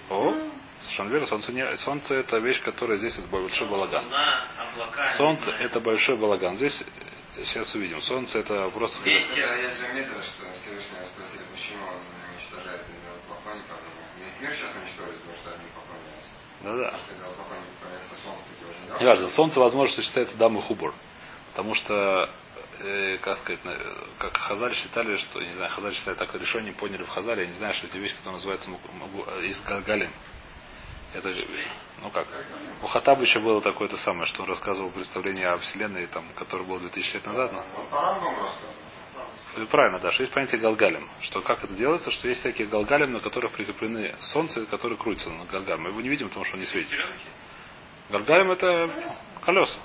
О, 0.10 0.36
совершенно 0.82 1.10
верно. 1.10 1.28
Солнце, 1.28 1.52
не, 1.52 1.78
солнце 1.78 2.14
это 2.16 2.38
вещь, 2.38 2.62
которая 2.62 2.98
здесь 3.00 3.18
это 3.18 3.28
большой 3.28 3.68
балаган. 3.68 4.06
Солнце 5.18 5.52
это 5.60 5.80
большой 5.80 6.18
балаган. 6.18 6.56
Здесь 6.58 6.84
сейчас 7.44 7.74
увидим. 7.74 8.00
Солнце 8.02 8.40
это 8.40 8.70
просто... 8.70 9.02
Ветер. 9.04 9.48
Когда 9.48 9.56
я 9.56 9.74
заметил, 9.76 10.22
что 10.22 10.46
Всевышнего 10.62 11.06
спросили, 11.06 11.44
почему 11.52 11.88
он 11.88 12.02
уничтожает 12.30 12.82
идолопоклонников, 12.88 13.80
весь 14.20 14.42
мир 14.42 14.56
сейчас 14.56 14.76
уничтожит, 14.76 15.22
потому 15.22 15.38
что 15.38 15.50
они 15.50 15.68
поклоняются. 15.74 17.02
Поклоняется 17.36 18.16
солнцу, 18.24 18.44
таки 18.52 18.64
уже 18.70 19.00
не 19.00 19.06
важно, 19.08 19.30
солнце, 19.30 19.60
возможно, 19.60 20.04
считается 20.04 20.36
дамы 20.36 20.62
хубур. 20.62 20.94
Потому 21.50 21.74
что, 21.74 22.30
э, 22.84 23.18
как 23.20 23.38
сказать, 23.38 23.60
как 24.20 24.38
Хазаль 24.38 24.74
считали, 24.76 25.16
что, 25.18 25.42
не 25.42 25.54
знаю, 25.54 25.72
Хазаль 25.72 25.94
считает 25.94 26.18
так, 26.18 26.34
решение 26.36 26.74
поняли 26.74 27.04
в 27.04 27.10
Хазале, 27.10 27.44
я 27.44 27.48
не 27.50 27.58
знаю, 27.58 27.74
что 27.74 27.88
эти 27.88 27.98
вещи, 27.98 28.16
которые 28.16 28.34
называются 28.36 28.70
мук- 28.70 28.92
мугу- 28.94 29.26
э, 29.28 29.46
из 29.48 29.60
Галгалим. 29.62 30.12
Это, 31.14 31.34
ну 32.02 32.10
как, 32.10 32.28
у 32.82 32.88
Хатабыча 32.88 33.42
было 33.42 33.62
такое-то 33.62 33.98
самое, 33.98 34.26
что 34.28 34.44
он 34.44 34.50
рассказывал 34.50 34.92
представление 34.92 35.48
о 35.48 35.58
Вселенной, 35.58 36.08
там, 36.08 36.24
которое 36.36 36.64
было 36.64 36.80
2000 36.80 37.16
лет 37.16 37.26
назад. 37.26 37.52
но- 37.52 37.66
рассказывал. 38.40 38.76
И 39.58 39.66
Правильно, 39.66 40.00
да, 40.00 40.12
что 40.12 40.24
есть 40.24 40.34
понятие 40.34 40.62
галгалем. 40.62 41.10
Что 41.20 41.42
как 41.42 41.62
это 41.66 41.74
делается, 41.74 42.10
что 42.12 42.30
есть 42.30 42.40
всякие 42.40 42.68
галгалем, 42.68 43.12
на 43.12 43.20
которых 43.20 43.52
прикреплены 43.52 44.16
солнце, 44.32 44.66
которые 44.68 44.98
крутятся 44.98 45.30
на 45.30 45.44
галгалем. 45.44 45.82
Мы 45.82 45.90
его 45.90 46.00
не 46.00 46.08
видим, 46.08 46.30
потому 46.30 46.46
что 46.46 46.54
он 46.56 46.62
не 46.62 46.66
светит. 46.68 46.98
Галгалем 48.10 48.52
это 48.52 48.90
колеса. 49.44 49.78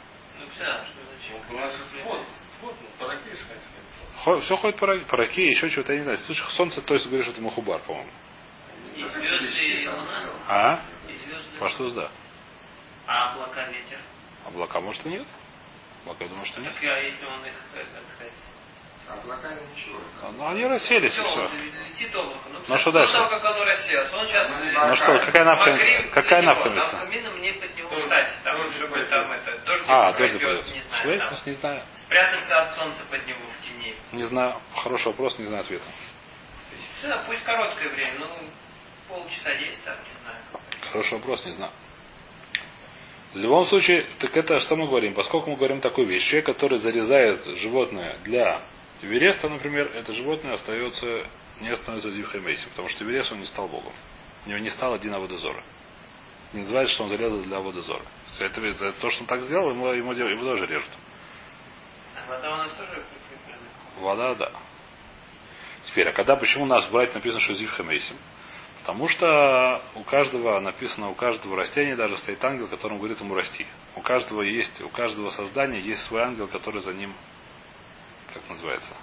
Ну, 2.04 2.24
да, 4.26 4.40
что 4.42 4.54
ну, 4.54 4.56
ходит 4.56 4.76
по 4.78 4.86
раке, 4.86 5.48
еще 5.48 5.70
чего-то, 5.70 5.92
я 5.92 5.98
не 5.98 6.04
знаю. 6.04 6.18
В 6.18 6.22
случае 6.22 6.46
солнце, 6.50 6.82
то 6.82 6.94
есть 6.94 7.06
говоришь, 7.06 7.28
это 7.28 7.40
Махубар, 7.40 7.80
по-моему. 7.82 8.10
А? 10.48 10.80
По 11.58 11.68
что 11.68 11.90
да. 11.90 12.10
А 13.06 13.32
облака, 13.32 13.68
ветер? 13.68 13.98
Облака, 14.46 14.80
может, 14.80 15.04
и 15.06 15.10
нет? 15.10 15.26
Облака, 16.02 16.24
я 16.24 16.30
думаю, 16.30 16.46
что 16.46 16.60
нет. 16.60 16.72
Так, 16.74 16.84
а 16.84 16.98
если 16.98 17.24
он 17.24 17.44
их, 17.44 17.52
э, 17.74 17.84
как 17.94 18.04
сказать... 19.06 19.24
Облака 19.24 19.48
ничего. 19.74 19.98
Ну, 20.36 20.48
они 20.48 20.64
расселись, 20.66 21.12
и 21.16 21.20
Всё, 21.20 21.24
все. 21.24 21.40
вот 21.42 21.50
летит 21.52 22.14
облако. 22.14 22.48
Ну, 22.50 22.60
Ну, 22.68 22.78
что 22.78 22.92
дальше? 22.92 23.12
того, 23.12 23.28
как 23.28 23.44
оно 23.44 23.64
рассеялось, 23.64 24.12
он 24.12 24.26
сейчас... 24.26 24.48
Ну, 24.50 24.64
э, 24.66 24.86
Ну 24.88 24.94
что, 24.96 25.18
какая 25.18 25.44
навка, 25.44 25.72
Макрим 25.72 26.10
какая 26.10 26.42
навка 26.42 26.68
места? 26.70 26.96
Навкамина 26.96 27.30
мне 27.30 27.52
под 27.54 27.76
него 27.76 27.88
Тоже- 27.88 28.02
встать. 28.02 28.28
Там, 28.44 28.56
тоже 28.56 28.72
какой 28.72 28.88
пойдет. 28.90 29.10
там 29.10 29.32
это, 29.32 29.58
дождь 29.66 29.82
А, 29.86 30.12
тоже 30.12 30.38
пойдет. 30.38 30.64
не 30.64 30.82
знаю. 30.82 31.02
Швейц, 31.02 31.20
там. 31.20 31.30
может, 31.30 31.46
не 31.46 31.52
знаю. 31.54 31.82
Спрятаться 32.04 32.58
от 32.62 32.70
солнца 32.76 33.02
под 33.10 33.26
него 33.26 33.40
в 33.46 33.64
тени. 33.64 33.94
Не 34.12 34.24
знаю. 34.24 34.54
Хороший 34.74 35.06
вопрос, 35.06 35.38
не 35.38 35.46
знаю 35.46 35.62
ответа. 35.62 35.84
Да, 37.02 37.22
пусть 37.26 37.44
короткое 37.44 37.88
время, 37.90 38.12
ну, 38.20 38.28
полчаса 39.08 39.50
есть 39.52 39.84
там, 39.84 39.94
не 39.94 40.22
знаю. 40.22 40.42
Хороший 40.90 41.14
вопрос, 41.18 41.44
не 41.46 41.52
знаю. 41.52 41.72
В 43.34 43.38
любом 43.38 43.66
случае, 43.66 44.06
так 44.18 44.34
это 44.36 44.58
что 44.60 44.76
мы 44.76 44.86
говорим? 44.88 45.12
Поскольку 45.14 45.50
мы 45.50 45.56
говорим 45.56 45.80
такую 45.80 46.06
вещь, 46.06 46.24
человек, 46.26 46.46
который 46.46 46.78
зарезает 46.78 47.44
животное 47.58 48.16
для 48.24 48.62
Вереста, 49.02 49.48
например, 49.48 49.90
это 49.94 50.12
животное 50.12 50.54
остается, 50.54 51.26
не 51.60 51.74
становится 51.76 52.10
Зивхой 52.10 52.40
Мейси, 52.40 52.68
потому 52.70 52.88
что 52.88 53.04
Верес 53.04 53.30
он 53.30 53.40
не 53.40 53.46
стал 53.46 53.68
Богом. 53.68 53.92
У 54.44 54.48
него 54.48 54.58
не 54.58 54.70
стал 54.70 54.94
один 54.94 55.14
Аводозора. 55.14 55.62
Не 56.52 56.60
называется, 56.60 56.94
что 56.94 57.04
он 57.04 57.10
зарезал 57.10 57.40
для 57.42 57.58
Аводозора. 57.58 58.02
Это, 58.38 58.60
это, 58.60 58.92
то, 58.92 59.10
что 59.10 59.22
он 59.22 59.26
так 59.26 59.42
сделал, 59.42 59.70
ему, 59.70 59.88
ему, 59.92 60.12
ему 60.12 60.42
тоже 60.42 60.66
режут. 60.66 60.90
А 62.14 62.30
вода 62.30 62.54
у 62.54 62.56
нас 62.56 62.72
тоже? 62.72 63.04
Вода, 64.00 64.34
да. 64.34 64.52
Теперь, 65.86 66.08
а 66.08 66.12
когда, 66.12 66.36
почему 66.36 66.64
у 66.64 66.66
нас 66.66 66.86
в 66.86 66.90
Брайте 66.90 67.14
написано, 67.14 67.40
что 67.40 67.54
Зивха 67.54 67.82
Мейсим? 67.82 68.16
Потому 68.80 69.08
что 69.08 69.82
у 69.96 70.04
каждого 70.04 70.60
написано, 70.60 71.10
у 71.10 71.14
каждого 71.14 71.56
растения 71.56 71.96
даже 71.96 72.16
стоит 72.18 72.44
ангел, 72.44 72.68
которому 72.68 72.98
говорит 72.98 73.20
ему 73.20 73.34
расти. 73.34 73.66
У 73.96 74.00
каждого 74.00 74.42
есть, 74.42 74.80
у 74.80 74.88
каждого 74.88 75.30
создания 75.30 75.80
есть 75.80 76.04
свой 76.04 76.22
ангел, 76.22 76.46
который 76.46 76.80
за 76.82 76.92
ним, 76.92 77.12
как 78.40 78.50
называется, 78.50 78.94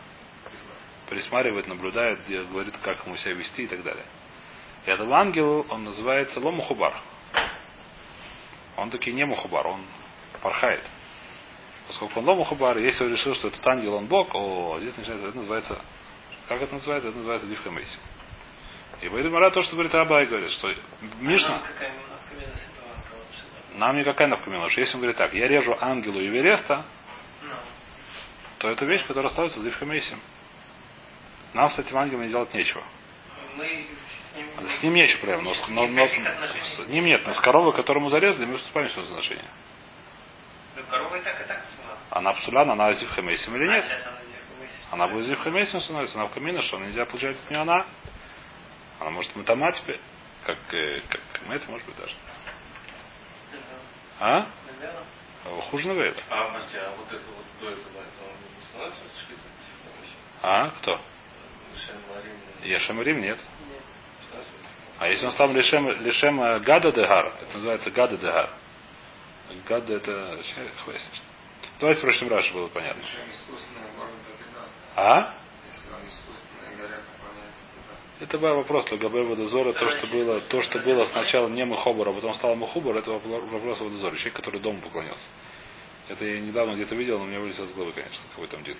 присматривает, 1.10 1.68
наблюдает, 1.68 2.20
говорит, 2.50 2.78
как 2.80 3.06
ему 3.06 3.16
себя 3.16 3.34
вести 3.34 3.64
и 3.64 3.68
так 3.68 3.84
далее. 3.84 4.06
И 4.86 4.90
этот 4.90 5.10
ангел, 5.12 5.66
он 5.70 5.84
называется 5.84 6.40
Ломухубар. 6.40 6.96
Он 8.76 8.90
таки 8.90 9.14
не 9.14 9.26
Мухубар, 9.26 9.68
он 9.68 9.82
пархает. 10.42 10.84
Поскольку 11.88 12.20
он 12.20 12.26
Ломухубар, 12.26 12.78
если 12.78 13.04
он 13.04 13.12
решил, 13.12 13.36
что 13.36 13.50
этот 13.50 13.66
ангел, 13.68 13.96
он 13.96 14.08
Бог, 14.08 14.34
о, 14.34 14.78
здесь 14.80 14.98
начинается, 14.98 15.28
это 15.28 15.38
называется, 15.38 15.82
как 16.48 16.62
это 16.62 16.74
называется? 16.74 17.10
Это 17.10 17.18
называется 17.18 17.48
Дивха 17.48 17.72
Мейси. 17.72 17.98
И 19.02 19.10
Байдумара 19.10 19.52
то, 19.52 19.62
что 19.62 19.74
говорит 19.74 19.94
Абай, 19.94 20.26
говорит, 20.26 20.50
что 20.52 20.74
Мишна... 21.20 21.62
Нам 23.76 23.98
этого 23.98 23.98
никакая 23.98 24.28
навкамина. 24.28 24.70
что 24.70 24.82
Если 24.82 24.94
он 24.96 25.02
говорит 25.02 25.18
так, 25.18 25.34
я 25.34 25.48
режу 25.48 25.76
ангелу 25.80 26.20
и 26.20 26.28
вереста, 26.28 26.78
Ну, 26.78 26.84
то 28.64 28.72
это 28.72 28.86
вещь, 28.86 29.06
которая 29.06 29.30
остается 29.30 29.60
с 29.60 29.64
Дивхамейсим. 29.64 30.18
Нам 31.54 31.70
с 31.70 31.78
этим 31.78 31.98
ангелом 31.98 32.26
делать 32.30 32.54
нечего. 32.54 32.82
мы 33.58 33.86
с 34.32 34.38
ним... 34.38 34.68
С 34.70 34.82
ним 34.84 34.94
нечего 34.94 35.20
прямо, 35.20 35.44
но, 35.44 35.54
с- 35.54 35.68
но- 35.68 35.86
но- 35.86 36.08
с 36.08 36.88
ним 36.88 37.04
нет, 37.04 37.28
но 37.28 37.34
с 37.34 37.42
коровой, 37.42 37.74
которому 37.74 38.08
зарезали, 38.08 38.46
мы 38.46 38.58
вступаем 38.58 38.88
с 38.88 38.96
ним 38.96 39.04
в 39.06 39.10
отношения. 39.10 39.50
Да 40.78 40.84
корова 40.84 41.14
и 41.18 41.22
так, 41.22 41.42
и 41.42 41.44
так. 41.44 41.62
Она 42.12 42.32
псулян, 42.36 42.72
она 42.72 42.94
Зивхамейсим 42.94 43.54
или 43.58 43.70
А 43.70 43.76
нет? 43.76 43.86
она. 43.86 44.18
Она 44.92 45.08
будет 45.10 45.26
Зивхамейсим 45.26 45.82
становится, 45.82 46.18
она 46.18 46.30
в 46.30 46.34
камине, 46.34 46.62
что 46.62 46.80
нельзя 46.80 47.04
получать 47.06 47.36
от 47.36 47.50
нее 47.52 47.60
она. 47.64 47.86
Она 49.02 49.10
может 49.10 49.36
мутама 49.36 49.74
теперь, 49.74 50.00
как, 50.46 50.58
как 50.70 51.22
это 51.50 51.70
может 51.70 51.86
быть 51.86 51.98
даже. 51.98 52.16
А? 54.22 54.48
Хуже 55.70 55.90
Навейла. 55.90 56.16
А, 56.30 56.54
подожди, 56.54 56.78
а 56.78 56.92
вот 56.98 57.08
это 57.12 57.26
вот 57.36 57.46
до 57.60 57.70
этого, 57.72 58.04
А? 60.42 60.70
Кто? 60.72 61.00
Ешем 62.64 63.02
Рим 63.02 63.22
нет. 63.22 63.40
А 65.00 65.08
если 65.08 65.26
он 65.26 65.32
стал 65.32 65.52
лишем, 65.52 65.90
лишем 66.02 66.42
э, 66.42 66.60
гада 66.60 66.92
дегар, 66.92 67.34
это 67.42 67.56
называется 67.56 67.92
гада 67.92 68.18
дегар. 68.18 68.50
Гада 69.68 69.96
это... 69.96 70.40
хвастишь. 70.84 71.22
Давайте 71.80 72.00
в 72.00 72.04
прошлом 72.04 72.30
раз 72.30 72.50
было 72.52 72.68
понятно. 72.68 73.04
А? 74.96 75.34
Это 78.20 78.38
был 78.38 78.56
вопрос 78.56 78.90
Лагабе 78.92 79.24
Водозора, 79.24 79.74
то, 79.74 79.90
что 79.90 80.08
было, 80.08 80.40
то, 80.42 80.62
что 80.62 80.80
было 80.80 81.06
сначала 81.08 81.50
не 81.50 81.66
Мухобор, 81.66 82.08
а 82.08 82.14
потом 82.14 82.34
стало 82.36 82.56
Мухобор, 82.56 82.96
это 82.96 83.12
вопро- 83.12 83.46
вопрос 83.50 83.82
Водозора, 83.82 84.16
человек, 84.16 84.36
который 84.36 84.62
дому 84.62 84.82
поклонился. 84.82 85.28
Это 86.10 86.26
я 86.26 86.40
недавно 86.40 86.74
где-то 86.74 86.96
видел, 86.96 87.18
но 87.18 87.26
у 87.26 87.28
меня 87.28 87.40
вылетело 87.40 87.66
из 87.66 87.74
головы, 87.74 87.94
конечно, 87.94 88.22
какой 88.32 88.48
там 88.48 88.64
дин. 88.64 88.78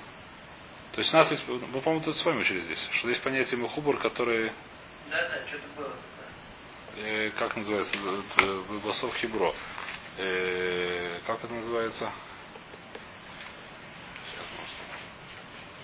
То 0.92 1.02
есть 1.02 1.14
у 1.14 1.18
нас 1.18 1.32
есть, 1.32 1.48
мы, 1.48 1.82
по-моему, 1.82 2.02
это 2.02 2.14
с 2.14 2.24
вами 2.26 2.42
учили 2.42 2.62
здесь, 2.62 2.90
что 2.92 3.10
есть 3.10 3.22
понятие 3.22 3.60
Мухубор, 3.60 3.98
который, 3.98 4.52
Да, 5.10 5.28
да, 5.30 5.48
что-то 5.48 5.68
было 5.76 5.94
э, 6.98 7.32
как 7.38 7.56
называется, 7.56 7.96
э, 7.98 8.64
Басов 8.84 9.16
Хибро. 9.16 9.54
Э, 10.18 11.20
как 11.26 11.44
это 11.44 11.54
называется? 11.54 12.12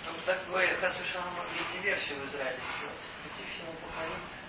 Ну, 0.06 0.12
так 0.26 0.46
говорят, 0.48 0.80
Хасу 0.80 1.04
Шалом 1.12 1.34
есть 1.56 1.84
версию 1.84 2.20
в 2.20 2.30
Израиле 2.30 2.60
сделать. 2.78 2.96
Идти 3.26 3.44
всему 3.50 3.74
поклониться. 3.74 4.40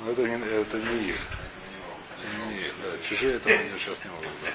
Ну, 0.00 0.10
это 0.12 0.22
не, 0.22 0.46
это 0.46 0.76
не 0.78 1.10
их. 1.10 1.20
Не 2.22 2.54
Не 2.54 2.72
да. 2.82 2.98
Чужие 3.08 3.36
это 3.36 3.48
они 3.50 3.78
сейчас 3.78 4.04
не 4.04 4.10
могут, 4.10 4.28
да. 4.42 4.52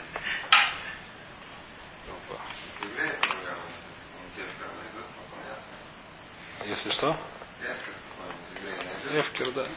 Если 6.65 6.89
что? 6.91 7.15
Эфкер, 9.19 9.51
да. 9.51 9.67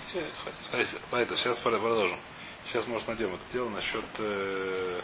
Поэтому 1.10 1.36
сейчас 1.38 1.58
продолжим. 1.58 2.18
Сейчас, 2.66 2.86
может, 2.86 3.08
найдем 3.08 3.34
это 3.34 3.44
дело 3.52 3.68
насчет 3.70 4.04
э, 4.18 5.00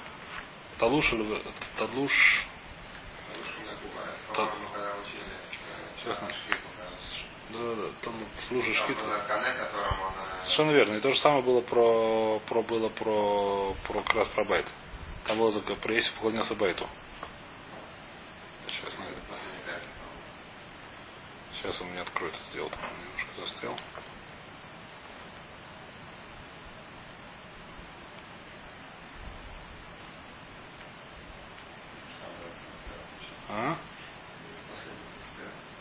Талуш 0.78 1.12
или 1.12 1.42
Тадлуш. 1.78 2.46
Сейчас, 6.02 6.20
на- 6.20 6.28
шкиту, 6.28 6.68
да. 7.54 7.74
Да, 7.76 7.88
там 8.02 8.14
служишь 8.48 8.80
он... 8.82 8.90
э, 8.92 10.42
Совершенно 10.42 10.70
верно. 10.72 10.94
И 10.94 11.00
то 11.00 11.10
же 11.10 11.18
самое 11.18 11.42
было 11.42 11.60
про, 11.60 12.40
про 12.46 12.62
было 12.62 12.88
про, 12.88 13.74
про 13.86 14.02
как 14.02 14.14
раз 14.14 14.28
про 14.28 14.44
байт. 14.44 14.66
Там 15.24 15.38
было 15.38 15.50
за- 15.50 15.60
про 15.60 15.94
если 15.94 16.12
поклонился 16.14 16.54
байту. 16.54 16.88
Сейчас, 18.66 18.98
найду. 18.98 19.16
Сейчас 21.54 21.80
он 21.80 21.88
мне 21.88 22.00
откроет 22.00 22.34
это 22.34 22.52
дело. 22.52 22.68
Там 22.70 22.80
немножко 22.80 23.40
застрял. 23.40 23.76
А? 33.48 33.76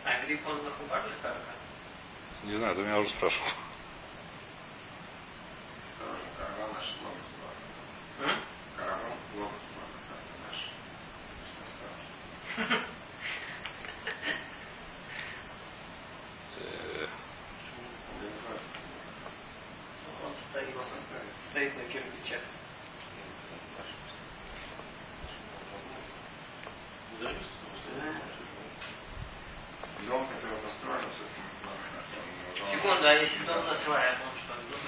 А 0.06 0.26
гриб 0.26 0.42
он 0.48 0.64
нахубар 0.64 1.06
или 1.08 1.16
как? 1.22 1.38
Не 2.44 2.58
знаю, 2.58 2.76
ты 2.76 2.82
меня 2.82 3.00
уже 3.00 3.10
спрашивал. 3.12 3.48
Осторожно, 5.84 6.30
караван 6.38 6.74
наш 6.74 6.86
ловит 7.04 7.24
туда. 7.32 8.32
М? 8.34 8.44
Караван 8.78 9.12
ловит 9.36 9.62
туда, 9.62 9.86
как 10.10 10.20
наш. 10.48 10.60
Осторожно. 11.64 12.88
Э, 16.58 17.08
Организация. 18.14 18.82
Он 20.26 20.34
стоит. 20.50 20.74
Просто 20.74 20.96
стоит. 20.96 21.34
Стоит 21.52 21.78
на 21.78 21.84
кирпичах. 21.94 22.42
Дом, 30.08 30.28
который 30.28 30.58
построен, 30.60 31.00
все-таки 31.16 31.42
Секунду, 32.72 33.08
а 33.08 33.14
если 33.14 33.46
дом 33.46 33.66
на 33.66 33.76
сваях, 33.76 34.18
он 34.22 34.34
что? 34.40 34.54
дом 34.56 34.82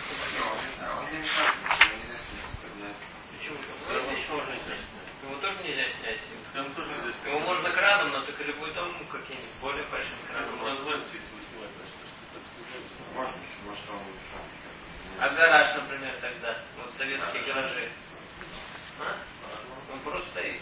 на 0.79 0.99
Он 0.99 1.05
не 1.11 1.17
мешает, 1.19 1.55
его 1.55 1.97
нельзя 1.97 2.17
с 2.19 2.25
ним 2.31 2.41
поднять. 2.61 2.97
Почему? 3.31 3.57
Его 3.59 4.11
здесь 4.11 4.29
можно 4.29 4.59
снять. 4.59 4.85
Его 5.23 5.35
тоже 5.41 5.63
нельзя 5.63 5.85
снять. 5.99 6.19
Там 6.53 6.73
тоже 6.73 6.97
здесь. 7.01 7.15
Его 7.25 7.39
можно 7.39 7.71
краном, 7.71 8.11
но 8.11 8.25
только 8.25 8.43
любой 8.43 8.73
дом 8.73 8.91
каким-нибудь 9.07 9.55
более 9.61 9.83
большим 9.87 10.17
краном. 10.29 10.51
Ну, 10.51 10.57
можно. 10.57 10.75
назвать, 10.75 11.01
если 11.13 11.31
вы 11.35 11.41
снимать, 11.47 11.71
значит, 11.75 11.95
что 11.95 12.37
это 12.37 13.13
Можно, 13.15 13.37
если 13.39 13.61
может 13.63 13.89
он 13.89 14.03
сам 14.31 14.43
А 15.21 15.29
гараж, 15.29 15.75
например, 15.77 16.15
тогда? 16.21 16.59
Вот 16.77 16.93
советские 16.95 17.43
гаражи. 17.43 17.89
А? 18.99 19.17
Он 19.93 19.99
просто 20.01 20.29
стоит. 20.31 20.59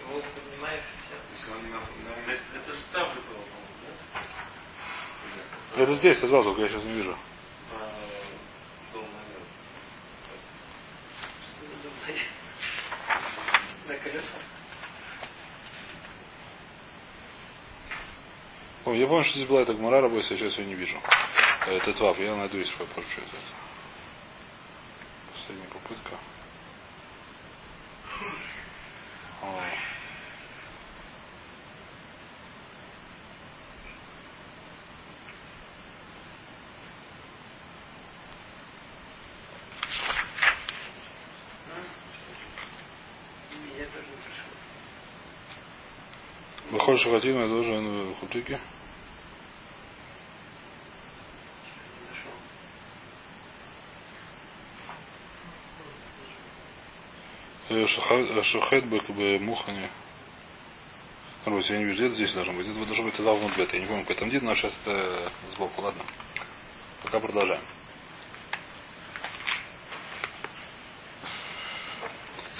Его 0.00 0.20
поднимаешь 0.34 0.82
и 0.84 0.96
все. 1.06 1.16
Если 1.38 1.50
он 1.52 1.64
не 1.66 1.72
на... 1.72 1.78
на- 1.80 2.32
Это, 2.32 2.42
это 2.58 2.72
же 2.72 2.82
там 2.92 3.10
же 3.14 3.20
было, 3.22 3.42
по-моему, 3.42 3.76
да? 3.86 5.61
Это 5.74 5.94
здесь, 5.94 6.18
сразу, 6.18 6.42
только 6.44 6.62
я 6.62 6.68
сейчас 6.68 6.84
не 6.84 6.92
вижу. 6.92 7.16
А, 7.72 7.76
дом, 8.92 9.04
наверное. 9.04 9.46
Что 11.56 11.66
за 11.66 11.82
дом 11.82 11.92
стоит? 12.02 13.88
На 13.88 13.96
колесах. 13.96 14.42
О, 18.84 18.92
я 18.92 19.06
помню, 19.06 19.24
что 19.24 19.34
здесь 19.34 19.48
была 19.48 19.62
эта 19.62 19.72
гмара 19.72 20.02
работа, 20.02 20.26
я 20.34 20.36
сейчас 20.36 20.58
ее 20.58 20.66
не 20.66 20.74
вижу. 20.74 20.98
Э, 21.66 21.76
Этот 21.76 21.98
вав, 22.00 22.18
я 22.18 22.34
найду, 22.34 22.58
если 22.58 22.74
попозже. 22.74 23.06
это. 23.16 23.36
Последняя 25.32 25.68
попытка. 25.68 26.18
О. 29.40 29.62
М? 47.06 47.14
Я 47.14 47.20
тоже 47.20 47.28
не 47.28 47.32
пришел. 47.32 47.32
Выходишь 47.32 47.34
хатину, 47.34 47.40
я 47.40 47.48
должен 47.48 48.12
в 48.12 48.14
хутыке. 48.20 48.60
Шухет 58.42 58.86
бы 58.86 59.00
бы 59.00 59.38
мухани. 59.38 59.88
Короче, 61.44 61.74
я 61.74 61.78
не 61.80 61.86
вижу, 61.86 62.04
это 62.04 62.14
здесь 62.14 62.34
должно 62.34 62.52
быть. 62.52 62.68
Это 62.68 62.84
должно 62.84 63.04
быть 63.04 63.14
тогда 63.14 63.32
внутри. 63.32 63.66
Я 63.72 63.80
не 63.80 63.86
помню, 63.86 64.02
какой 64.02 64.16
там 64.16 64.30
дин, 64.30 64.44
но 64.44 64.54
сейчас 64.54 64.78
это 64.82 65.32
сбоку. 65.50 65.82
Ладно. 65.82 66.04
Пока 67.02 67.18
продолжаем. 67.18 67.62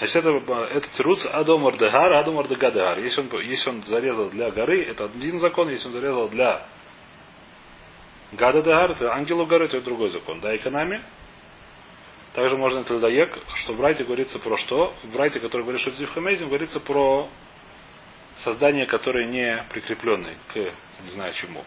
Значит, 0.03 0.17
это, 0.17 0.55
это 0.65 0.89
тируц 0.97 1.25
Адомар 1.27 1.77
Дегар, 1.77 2.13
Адомар 2.15 2.49
Дегадегар. 2.49 2.99
Если 2.99 3.21
он, 3.21 3.41
если 3.41 3.71
он 3.71 3.85
зарезал 3.85 4.31
для 4.31 4.51
горы, 4.51 4.83
это 4.83 5.05
один 5.05 5.39
закон. 5.39 5.69
Если 5.69 5.87
он 5.87 5.93
зарезал 5.93 6.29
для 6.29 6.67
Гада 8.33 8.59
это 8.69 9.15
ангелу 9.15 9.47
горы, 9.47 9.69
то 9.69 9.77
это 9.77 9.87
другой 9.87 10.09
закон. 10.09 10.41
Да, 10.41 10.57
экономия. 10.57 11.03
Также 12.35 12.57
можно 12.57 12.81
это 12.81 12.99
даек, 12.99 13.39
что 13.55 13.75
в 13.75 13.81
Райте 13.81 14.03
говорится 14.03 14.41
про 14.41 14.57
что? 14.57 14.93
В 15.05 15.17
Райте, 15.17 15.39
который 15.39 15.63
говорит, 15.63 15.81
что 15.81 15.91
это 15.91 16.01
Зивхамейзим, 16.01 16.49
говорится 16.49 16.81
про 16.81 17.29
создание, 18.39 18.87
которое 18.87 19.27
не 19.27 19.65
прикрепленное 19.71 20.37
к 20.53 20.57
не 20.57 21.11
знаю 21.11 21.33
чему. 21.35 21.63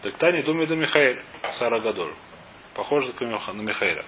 Так 0.00 0.16
Тани 0.16 0.40
думает 0.40 0.70
до 0.70 0.76
Михаэль, 0.76 1.22
Сара 1.58 1.80
Гадоль. 1.80 2.14
Похоже 2.74 3.12
на 3.20 3.60
Михаэля. 3.60 4.06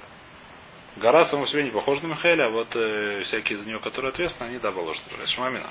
Гора 0.97 1.27
сама 1.27 1.43
по 1.43 1.49
себе 1.49 1.65
не 1.65 1.71
похожа 1.71 2.03
на 2.03 2.09
Михаэля, 2.09 2.47
а 2.47 2.51
вот 2.51 2.75
э, 2.75 3.21
всякие 3.25 3.59
за 3.59 3.67
нее, 3.67 3.79
которые 3.81 4.11
ответственны, 4.11 4.49
они 4.49 4.59
да 4.59 4.73
положат. 4.73 5.03
Шмамина. 5.27 5.69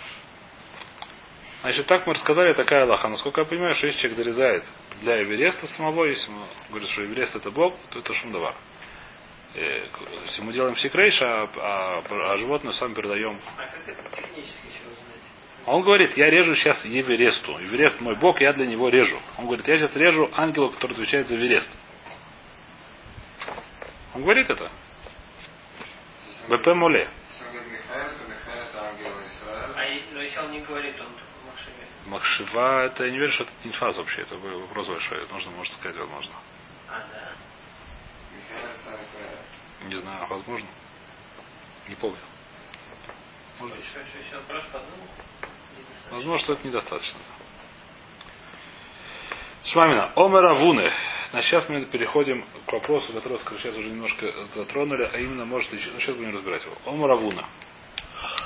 Значит, 1.61 1.87
так 1.87 2.05
мы 2.05 2.13
рассказали, 2.13 2.53
такая 2.53 2.83
Аллаха. 2.83 3.07
Насколько 3.07 3.41
я 3.41 3.47
понимаю, 3.47 3.73
что 3.73 3.87
если 3.87 4.01
человек 4.01 4.17
зарезает 4.17 4.65
для 5.01 5.23
Эвереста 5.23 5.65
самого, 5.65 6.05
если 6.05 6.29
мы 6.29 6.45
говорим, 6.69 6.87
что 6.89 7.03
Эверест 7.03 7.35
это 7.35 7.49
Бог, 7.49 7.73
то 7.89 7.97
это 7.97 8.13
Шумдавар. 8.13 8.53
Э, 9.55 9.87
если 10.25 10.43
мы 10.43 10.53
делаем 10.53 10.75
секрейш, 10.75 11.19
а, 11.23 11.49
а, 11.55 12.03
а 12.33 12.37
животное 12.37 12.73
сам 12.73 12.93
передаем. 12.93 13.39
А 13.57 13.63
узнать? 14.91 15.23
Он 15.65 15.81
говорит, 15.81 16.15
я 16.17 16.29
режу 16.29 16.53
сейчас 16.53 16.85
Эвересту. 16.85 17.53
Эверест 17.59 17.99
мой 17.99 18.15
бог, 18.15 18.41
я 18.41 18.53
для 18.53 18.67
него 18.67 18.89
режу. 18.89 19.19
Он 19.39 19.47
говорит, 19.47 19.67
я 19.67 19.79
сейчас 19.79 19.95
режу 19.95 20.29
ангелу, 20.33 20.69
который 20.69 20.91
отвечает 20.91 21.27
за 21.27 21.35
Эверест. 21.35 21.69
Он 24.13 24.21
говорит 24.21 24.51
это. 24.51 24.69
БП 26.49 26.67
Моле. 26.75 27.01
Это. 27.01 27.11
А. 27.91 28.93
Макшива, 32.05 32.85
это 32.85 33.05
я 33.05 33.11
не 33.11 33.17
верю, 33.17 33.31
что 33.31 33.43
это 33.45 33.53
не 33.63 33.71
фаз 33.71 33.97
вообще. 33.97 34.21
Это 34.21 34.35
вопрос 34.35 34.87
большой. 34.87 35.23
Это 35.23 35.33
нужно, 35.33 35.51
может 35.51 35.73
сказать, 35.73 35.97
возможно. 35.97 36.33
А, 36.89 36.99
да. 36.99 37.31
Не 39.87 39.95
знаю, 39.95 40.27
возможно. 40.27 40.67
Не 41.87 41.95
помню. 41.95 42.17
Может 43.59 43.75
быть. 43.75 43.85
Возможно, 46.11 46.39
что 46.39 46.53
это 46.53 46.67
недостаточно. 46.67 47.19
Шмамина. 49.63 50.11
Омера 50.15 50.55
Вуны. 50.55 50.91
Значит, 51.35 51.49
сейчас 51.49 51.67
мы 51.67 51.81
переходим 51.81 52.45
к 52.65 52.71
вопросу, 52.71 53.11
который 53.11 53.37
сейчас 53.39 53.75
уже 53.75 53.89
немножко 53.89 54.25
затронули, 54.55 55.03
а 55.03 55.17
именно, 55.17 55.43
может, 55.43 55.69
еще, 55.73 55.91
ну, 55.91 55.99
сейчас 55.99 56.15
будем 56.15 56.33
разбирать 56.33 56.63
его. 56.63 56.77
Омера 56.85 57.17
Вуна. 57.17 57.49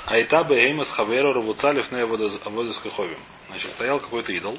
Айта 0.06 0.42
Беймас 0.42 0.90
Хаверу 0.90 1.32
Равуцалев 1.34 1.88
на 1.92 2.02
Аводис 2.02 2.78
Каховим. 2.82 3.20
Значит, 3.46 3.70
стоял 3.70 4.00
какой-то 4.00 4.32
идол. 4.32 4.58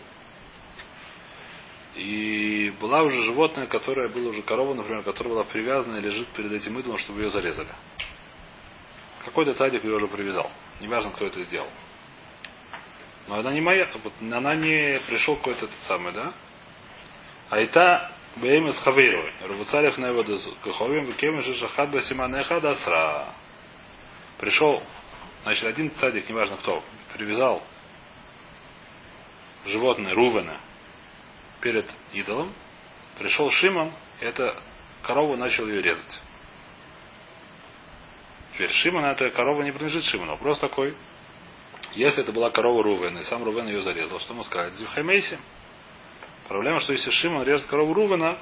И 1.95 2.73
была 2.79 3.01
уже 3.01 3.21
животное, 3.23 3.67
которое 3.67 4.07
было 4.07 4.29
уже 4.29 4.43
корова, 4.43 4.75
например, 4.75 5.03
которая 5.03 5.33
была 5.33 5.43
привязана 5.43 5.97
и 5.97 6.01
лежит 6.01 6.29
перед 6.29 6.53
этим 6.53 6.79
идолом, 6.79 6.99
чтобы 6.99 7.23
ее 7.23 7.31
зарезали. 7.31 7.67
Какой-то 9.25 9.55
цадик 9.55 9.83
ее 9.83 9.95
уже 9.95 10.07
привязал. 10.07 10.49
Неважно, 10.79 11.11
кто 11.11 11.25
это 11.25 11.43
сделал. 11.43 11.67
Но 13.27 13.39
она 13.39 13.51
не 13.51 13.59
моя, 13.59 13.89
вот 14.01 14.13
она 14.21 14.55
не 14.55 15.01
пришел 15.05 15.35
какой-то 15.35 15.65
этот 15.65 15.83
самый, 15.85 16.13
да? 16.13 16.31
А 17.49 17.59
это 17.59 18.09
Беймес 18.37 18.77
Хавейрой. 18.79 19.33
Рабуцарев 19.41 19.97
на 19.97 20.07
его 20.07 20.23
Каховим, 20.63 21.05
Векем 21.05 21.43
Шахад 21.43 21.91
Басиманеха 21.91 22.61
Дасра. 22.61 23.33
Пришел, 24.37 24.81
значит, 25.43 25.65
один 25.65 25.91
цадик, 25.95 26.27
неважно 26.29 26.57
кто, 26.57 26.83
привязал 27.13 27.61
животное 29.65 30.13
Рувена 30.13 30.57
перед 31.59 31.85
идолом. 32.13 32.53
Пришел 33.17 33.51
Шимон, 33.51 33.91
и 34.19 34.25
эта 34.25 34.59
корову 35.03 35.35
начал 35.37 35.67
ее 35.67 35.81
резать. 35.81 36.19
Теперь 38.53 38.71
Шимон, 38.71 39.05
эта 39.05 39.29
корова 39.29 39.61
не 39.61 39.71
принадлежит 39.71 40.05
Шимону, 40.05 40.31
вопрос 40.31 40.59
такой. 40.59 40.95
Если 41.93 42.23
это 42.23 42.31
была 42.31 42.49
корова 42.49 42.81
Рувена, 42.83 43.19
и 43.19 43.23
сам 43.25 43.43
Рувен 43.43 43.67
ее 43.67 43.81
зарезал, 43.81 44.19
что 44.19 44.33
ему 44.33 44.43
сказать? 44.43 44.73
Зивхаймейси. 44.73 45.37
Проблема, 46.51 46.81
что 46.81 46.91
если 46.91 47.09
Шимон 47.11 47.43
режет 47.43 47.65
корову 47.67 47.93
Рувена, 47.93 48.37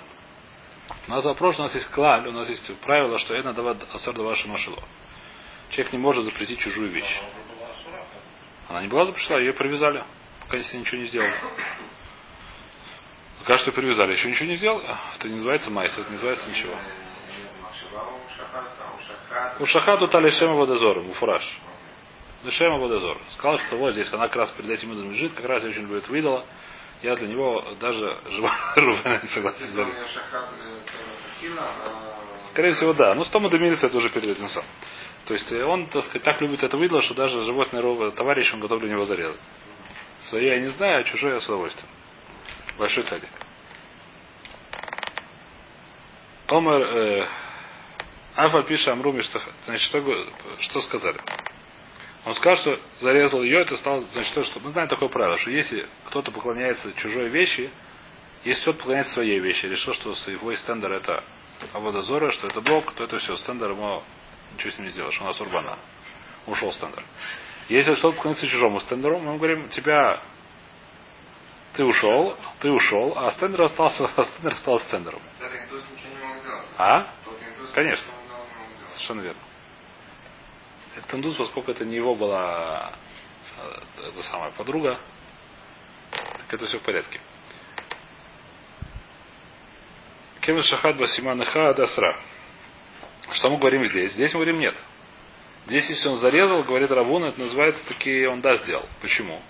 у 1.07 1.11
нас 1.11 1.23
вопрос, 1.25 1.59
у 1.59 1.61
нас 1.61 1.75
есть 1.75 1.87
клаль, 1.91 2.27
у 2.27 2.31
нас 2.31 2.49
есть 2.49 2.75
правило, 2.79 3.19
что 3.19 3.35
это 3.35 3.53
давать 3.53 3.77
асарда 3.93 4.23
ваше 4.23 4.47
машило. 4.47 4.81
Человек 5.69 5.93
не 5.93 5.99
может 5.99 6.23
запретить 6.23 6.57
чужую 6.57 6.89
вещь. 6.89 7.21
Она 8.67 8.81
не 8.81 8.87
была 8.87 9.05
запрещена, 9.05 9.37
ее 9.37 9.53
привязали, 9.53 10.03
пока 10.41 10.57
если 10.57 10.77
ничего 10.77 10.99
не 10.99 11.05
сделали. 11.05 11.35
Пока 13.41 13.59
что 13.59 13.71
привязали, 13.73 14.13
еще 14.13 14.27
ничего 14.27 14.49
не 14.49 14.55
сделали. 14.55 14.87
Это 15.15 15.29
не 15.29 15.35
называется 15.35 15.69
майс, 15.69 15.95
это 15.95 16.07
не 16.07 16.15
называется 16.15 16.49
ничего. 16.49 16.73
У 19.59 19.65
Шахату 19.67 20.07
Талишема 20.07 20.55
Водозор, 20.55 21.03
Муфураж. 21.03 21.59
Лишема 22.43 22.79
Водозор. 22.79 23.21
Сказал, 23.29 23.59
что 23.59 23.77
вот 23.77 23.93
здесь 23.93 24.11
она 24.11 24.29
как 24.29 24.37
раз 24.37 24.51
перед 24.53 24.71
этим 24.71 24.93
идолом 24.93 25.11
лежит, 25.11 25.33
как 25.35 25.45
раз 25.45 25.61
я 25.61 25.69
очень 25.69 25.81
любит 25.81 26.07
выдала. 26.07 26.43
Я 27.01 27.15
для 27.15 27.27
него 27.27 27.63
даже 27.79 28.17
жива 28.29 28.73
Рувена 28.75 29.19
не 29.23 29.29
согласен 29.29 29.69
зарезать. 29.71 30.19
Скорее 32.51 32.73
всего, 32.73 32.93
да. 32.93 33.15
Ну, 33.15 33.23
Стома 33.23 33.49
Демилис 33.49 33.83
это 33.83 33.95
уже 33.97 34.09
перед 34.09 34.29
этим 34.29 34.49
сам. 34.49 34.63
То 35.25 35.33
есть 35.33 35.51
э, 35.51 35.63
он, 35.63 35.85
так 35.87 36.03
сказать, 36.05 36.23
так 36.23 36.41
любит 36.41 36.63
это 36.63 36.75
выдло, 36.77 37.01
что 37.01 37.13
даже 37.13 37.41
животное 37.43 37.81
рова- 37.81 38.11
товарищ 38.11 38.53
он 38.53 38.59
готов 38.59 38.81
для 38.81 38.89
него 38.89 39.05
зарезать. 39.05 39.39
Свои 40.23 40.47
я 40.47 40.59
не 40.59 40.67
знаю, 40.67 40.99
а 40.99 41.03
чужое 41.03 41.35
я 41.35 41.39
с 41.39 41.45
удовольствием. 41.45 41.87
Большой 42.77 43.03
цадик. 43.03 43.29
Омар 46.47 46.81
э, 46.81 47.27
Афа 48.35 48.63
пишет 48.63 48.87
Амруми, 48.87 49.21
что, 49.21 49.39
значит, 49.65 49.83
что, 49.87 50.25
что 50.59 50.81
сказали? 50.81 51.19
Он 52.25 52.35
сказал, 52.35 52.57
что 52.57 52.79
зарезал 52.99 53.43
ее, 53.43 53.61
это 53.61 53.77
стало, 53.77 54.01
значит, 54.13 54.33
то, 54.33 54.43
что 54.43 54.59
мы 54.59 54.71
знаем 54.71 54.89
такое 54.89 55.09
правило, 55.09 55.37
что 55.37 55.51
если 55.51 55.87
кто-то 56.07 56.31
поклоняется 56.31 56.91
чужой 56.93 57.29
вещи, 57.29 57.69
если 58.43 58.61
кто-то 58.63 58.79
поклоняется 58.79 59.13
своей 59.13 59.39
вещи, 59.39 59.65
решил, 59.65 59.93
что 59.93 60.13
его 60.29 60.53
стендер 60.53 60.91
это 60.91 61.23
עבודה 61.73 62.06
זרה, 62.06 62.31
что 62.31 62.47
это 62.47 62.61
Бог, 62.61 62.93
то 62.93 63.03
это 63.03 63.17
все, 63.19 63.35
стендер 63.37 63.71
ему 63.71 64.03
ничего 64.53 64.71
с 64.71 64.77
ним 64.77 64.87
не 64.87 64.91
сделаешь, 64.91 65.19
он 65.21 65.23
אסור 65.23 65.39
בהנאה. 65.39 65.77
Ушел 66.45 66.71
стендер. 66.73 67.03
Если 67.69 67.93
кто-то 67.95 68.15
поклоняется 68.15 68.47
чужому 68.47 68.79
стендеру, 68.79 69.19
мы 69.19 69.37
говорим, 69.37 69.69
тебя 69.69 70.19
ты 71.73 71.85
ушел, 71.85 72.35
ты 72.59 72.71
ушел, 72.71 73.13
а 73.17 73.31
стендер 73.31 73.61
остался, 73.61 74.05
а 74.15 74.23
стендер 74.23 74.53
остался 74.53 74.85
стендером. 74.87 75.21
А? 76.77 77.07
Конечно. 77.73 78.11
Совершенно 78.93 79.21
верно. 79.21 79.41
Это 80.95 81.17
индус, 81.17 81.35
поскольку 81.37 81.71
это 81.71 81.85
не 81.85 81.95
его 81.95 82.15
была 82.15 82.91
э, 83.57 84.07
эта 84.07 84.23
самая 84.23 84.51
подруга, 84.51 84.99
так 86.11 86.53
это 86.53 86.65
все 86.65 86.79
в 86.79 86.81
порядке. 86.81 87.19
Кевин 90.41 90.63
Шахад 90.63 90.97
Басиманыха 90.97 91.69
Адасра. 91.69 92.17
Что 93.31 93.51
мы 93.51 93.57
говорим 93.59 93.83
здесь? 93.83 94.13
Здесь 94.13 94.33
мы 94.33 94.39
говорим 94.39 94.59
нет. 94.59 94.75
Здесь, 95.67 95.87
если 95.89 96.09
он 96.09 96.15
зарезал, 96.15 96.63
говорит 96.63 96.89
Равун, 96.89 97.25
это 97.25 97.39
называется 97.39 97.85
таки 97.87 98.25
он 98.25 98.41
да 98.41 98.55
сделал. 98.55 98.87
Почему? 99.01 99.43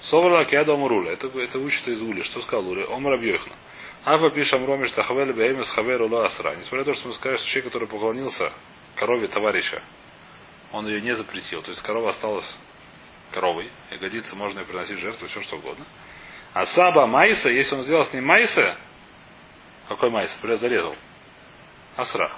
Соврала 0.00 0.44
Киада 0.44 0.74
Омруля. 0.74 1.12
Это, 1.12 1.28
это 1.38 1.58
учится 1.58 1.90
из 1.90 2.02
Ули. 2.02 2.22
Что 2.22 2.42
сказал 2.42 2.68
Ули? 2.68 2.84
Омра 2.84 3.18
Бьехна. 3.18 3.54
Ава 4.04 4.30
пишем 4.30 4.66
Ромиш 4.66 4.90
Тахавели 4.92 5.32
Беемес 5.32 5.70
Хаверу 5.70 6.08
Ла 6.08 6.26
Асра. 6.26 6.54
Несмотря 6.56 6.80
на 6.80 6.84
то, 6.84 6.94
что 6.94 7.08
мы 7.08 7.14
сказали, 7.14 7.38
что 7.38 7.46
человек, 7.48 7.72
который 7.72 7.88
поклонился 7.88 8.52
корове 8.96 9.28
товарища, 9.28 9.82
он 10.74 10.88
ее 10.88 11.00
не 11.00 11.14
запретил. 11.14 11.62
То 11.62 11.70
есть 11.70 11.80
корова 11.82 12.10
осталась 12.10 12.52
коровой. 13.32 13.70
И 13.92 13.96
годится, 13.96 14.34
можно 14.34 14.60
ее 14.60 14.66
приносить 14.66 14.98
жертву, 14.98 15.28
все 15.28 15.40
что 15.42 15.56
угодно. 15.56 15.86
А 16.52 16.66
Саба 16.66 17.06
Майса, 17.06 17.48
если 17.48 17.76
он 17.76 17.84
сделал 17.84 18.04
с 18.04 18.12
ней 18.12 18.20
Майса, 18.20 18.76
какой 19.88 20.10
Майса? 20.10 20.34
Например, 20.36 20.56
зарезал. 20.56 20.96
Асра. 21.96 22.32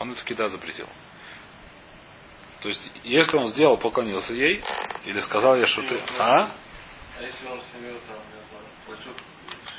Он 0.00 0.12
это 0.12 0.34
да 0.34 0.48
запретил. 0.48 0.88
То 2.60 2.68
есть, 2.68 2.90
если 3.04 3.36
он 3.36 3.48
сделал, 3.48 3.78
поклонился 3.78 4.34
ей, 4.34 4.62
или 5.04 5.20
сказал 5.20 5.56
ей, 5.56 5.66
что 5.66 5.82
ты... 5.82 6.00
А? 6.18 6.50
А 7.18 7.22
если 7.22 7.46
он 7.46 7.60
снимет 7.70 8.00
там, 8.08 8.16
не 8.16 8.48
знаю, 8.48 8.64
плачет 8.84 9.22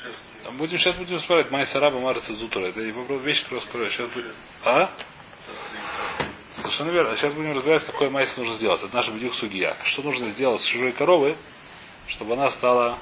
6 0.02 0.44
Там 0.44 0.56
будем, 0.56 0.78
сейчас 0.78 0.96
будем 0.96 1.20
спорить. 1.20 1.50
Майса 1.50 1.78
раба 1.78 2.00
Марса 2.00 2.32
Зутра. 2.34 2.66
Это 2.66 2.80
вопрос 2.98 3.22
вещь, 3.22 3.44
которую. 3.46 3.90
Сейчас 3.90 4.10
будет. 4.12 4.34
А? 4.64 4.90
Совершенно 6.70 6.94
верно. 6.94 7.12
А 7.12 7.16
сейчас 7.16 7.34
будем 7.34 7.52
разбирать, 7.52 7.84
какой 7.84 8.10
майс 8.10 8.36
нужно 8.36 8.54
сделать. 8.54 8.80
Это 8.82 8.94
наша 8.94 9.10
бедюк 9.10 9.34
судья. 9.34 9.76
Что 9.84 10.02
нужно 10.02 10.28
сделать 10.28 10.60
с 10.60 10.66
чужой 10.66 10.92
коровы, 10.92 11.36
чтобы 12.06 12.34
она 12.34 12.50
стала... 12.52 12.98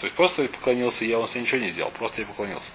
То 0.00 0.06
есть 0.06 0.16
просто 0.16 0.42
ей 0.42 0.48
поклонился, 0.48 1.04
я 1.04 1.20
он 1.20 1.28
себе 1.28 1.42
ничего 1.42 1.60
не 1.60 1.70
сделал, 1.70 1.92
просто 1.92 2.22
ей 2.22 2.26
поклонился. 2.26 2.72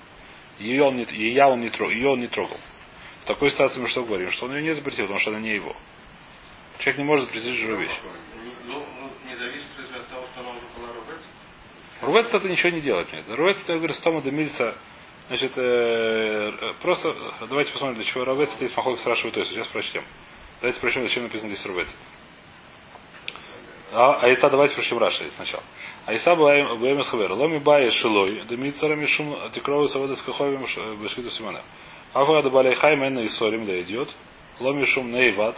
Ее 0.58 0.84
он 0.84 0.96
не, 0.96 1.04
и 1.04 1.34
я 1.34 1.50
он 1.50 1.60
не 1.60 1.70
трогал, 1.70 1.94
ее 1.94 2.10
он 2.10 2.20
не 2.20 2.28
трогал. 2.28 2.58
В 3.24 3.26
такой 3.26 3.50
ситуации 3.50 3.82
мы 3.82 3.90
что 3.90 4.06
говорим? 4.06 4.32
Что 4.32 4.46
он 4.46 4.56
ее 4.56 4.64
не 4.64 4.74
запретил, 4.74 5.04
потому 5.04 5.20
что 5.20 5.32
она 5.32 5.40
не 5.42 5.54
его. 5.54 5.76
Человек 6.80 7.00
не 7.00 7.04
может 7.04 7.26
запретить 7.26 7.56
чужую 7.60 7.80
вещь. 7.80 8.00
Ну, 8.68 8.86
ну, 9.02 9.10
не 9.30 9.36
зависит 9.36 9.66
от 9.94 10.08
того, 10.08 10.24
что 10.32 10.40
она 10.40 10.52
уже 10.52 10.62
была 10.78 10.94
рубец? 10.94 11.22
Рувец 12.02 12.34
это 12.34 12.48
ничего 12.48 12.70
не 12.70 12.80
делает. 12.80 13.12
Нет. 13.12 13.26
Рувец 13.28 13.62
это, 13.62 13.74
я 13.74 13.78
говорю, 13.80 13.94
стома 13.96 14.22
демильца. 14.22 14.76
Значит, 15.28 15.58
э, 15.58 15.62
э, 15.62 16.74
просто 16.82 17.14
давайте 17.50 17.74
посмотрим, 17.74 17.98
для 17.98 18.06
чего 18.06 18.24
Рувец 18.24 18.54
это 18.54 18.64
есть 18.64 18.78
махлок 18.78 18.98
спрашивает, 19.00 19.34
то 19.34 19.42
есть 19.42 19.52
сейчас 19.52 19.68
прочтем. 19.68 20.06
Давайте 20.60 20.80
прочтем, 20.80 21.04
зачем 21.04 21.24
написано 21.24 21.50
здесь 21.50 21.66
Рувец. 21.66 21.88
А, 23.92 24.20
а 24.22 24.28
это 24.28 24.50
давайте 24.50 24.74
прочтем 24.74 24.98
Раша 24.98 25.30
сначала. 25.32 25.64
Айса 26.06 26.36
Баем 26.36 27.04
Хавер. 27.04 27.32
Ломи 27.34 27.60
Бая 27.60 27.90
Шилой. 27.92 28.42
Демицара 28.50 28.96
Мишум 28.96 29.38
Тикрову 29.52 29.88
Савода 29.88 30.16
Скаховим 30.16 30.62
Бешкиту 31.02 31.30
Симона. 31.30 31.62
Афада 32.14 32.50
Балей 32.50 32.76
Хайм 32.76 33.04
Энна 33.04 33.26
Исорим 33.26 33.66
да 33.66 33.80
идет. 33.82 34.10
Ломи 34.60 34.86
Шум 34.86 35.12
Нейват. 35.12 35.56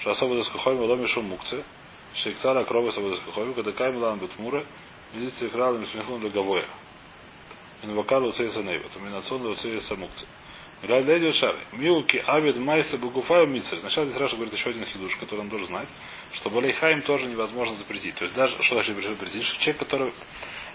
Шасова 0.00 0.42
Скаховим 0.42 0.82
Ломи 0.82 1.06
Шум 1.06 1.26
Мукце. 1.26 1.64
Шейктара 2.14 2.64
Кровы 2.64 2.92
Савода 2.92 3.16
Скаховим. 3.16 3.54
Когда 3.54 3.72
Кайм 3.72 3.96
Лан 3.96 4.18
Бетмура. 4.18 4.66
Милиция 5.14 5.48
крала 5.48 5.78
Мисмехун 5.78 6.22
Лаговоя. 6.22 6.66
Инвакалу 7.82 8.28
Уцеяса 8.28 8.62
Нейват. 8.62 8.94
Уминацион 8.94 9.46
Уцеяса 9.46 9.96
Мукце. 9.96 10.26
Идет 10.82 11.36
шары. 11.36 11.60
Милки 11.72 12.16
Авид 12.26 12.56
Майса 12.56 12.98
Бугуфаю 12.98 13.46
Мицер. 13.46 13.78
Сначала 13.78 14.06
здесь 14.06 14.20
Раша 14.20 14.34
говорит 14.34 14.52
еще 14.52 14.70
один 14.70 14.84
хидуш, 14.84 15.14
который 15.16 15.40
он 15.40 15.48
должен 15.48 15.68
знать, 15.68 15.86
что 16.32 16.50
Балейхаим 16.50 17.02
тоже 17.02 17.26
невозможно 17.26 17.76
запретить. 17.76 18.16
То 18.16 18.24
есть 18.24 18.34
даже, 18.34 18.60
что 18.62 18.74
значит 18.74 18.96
запретить? 19.00 19.44
Что 19.44 19.60
человек, 19.60 19.78
который, 19.78 20.12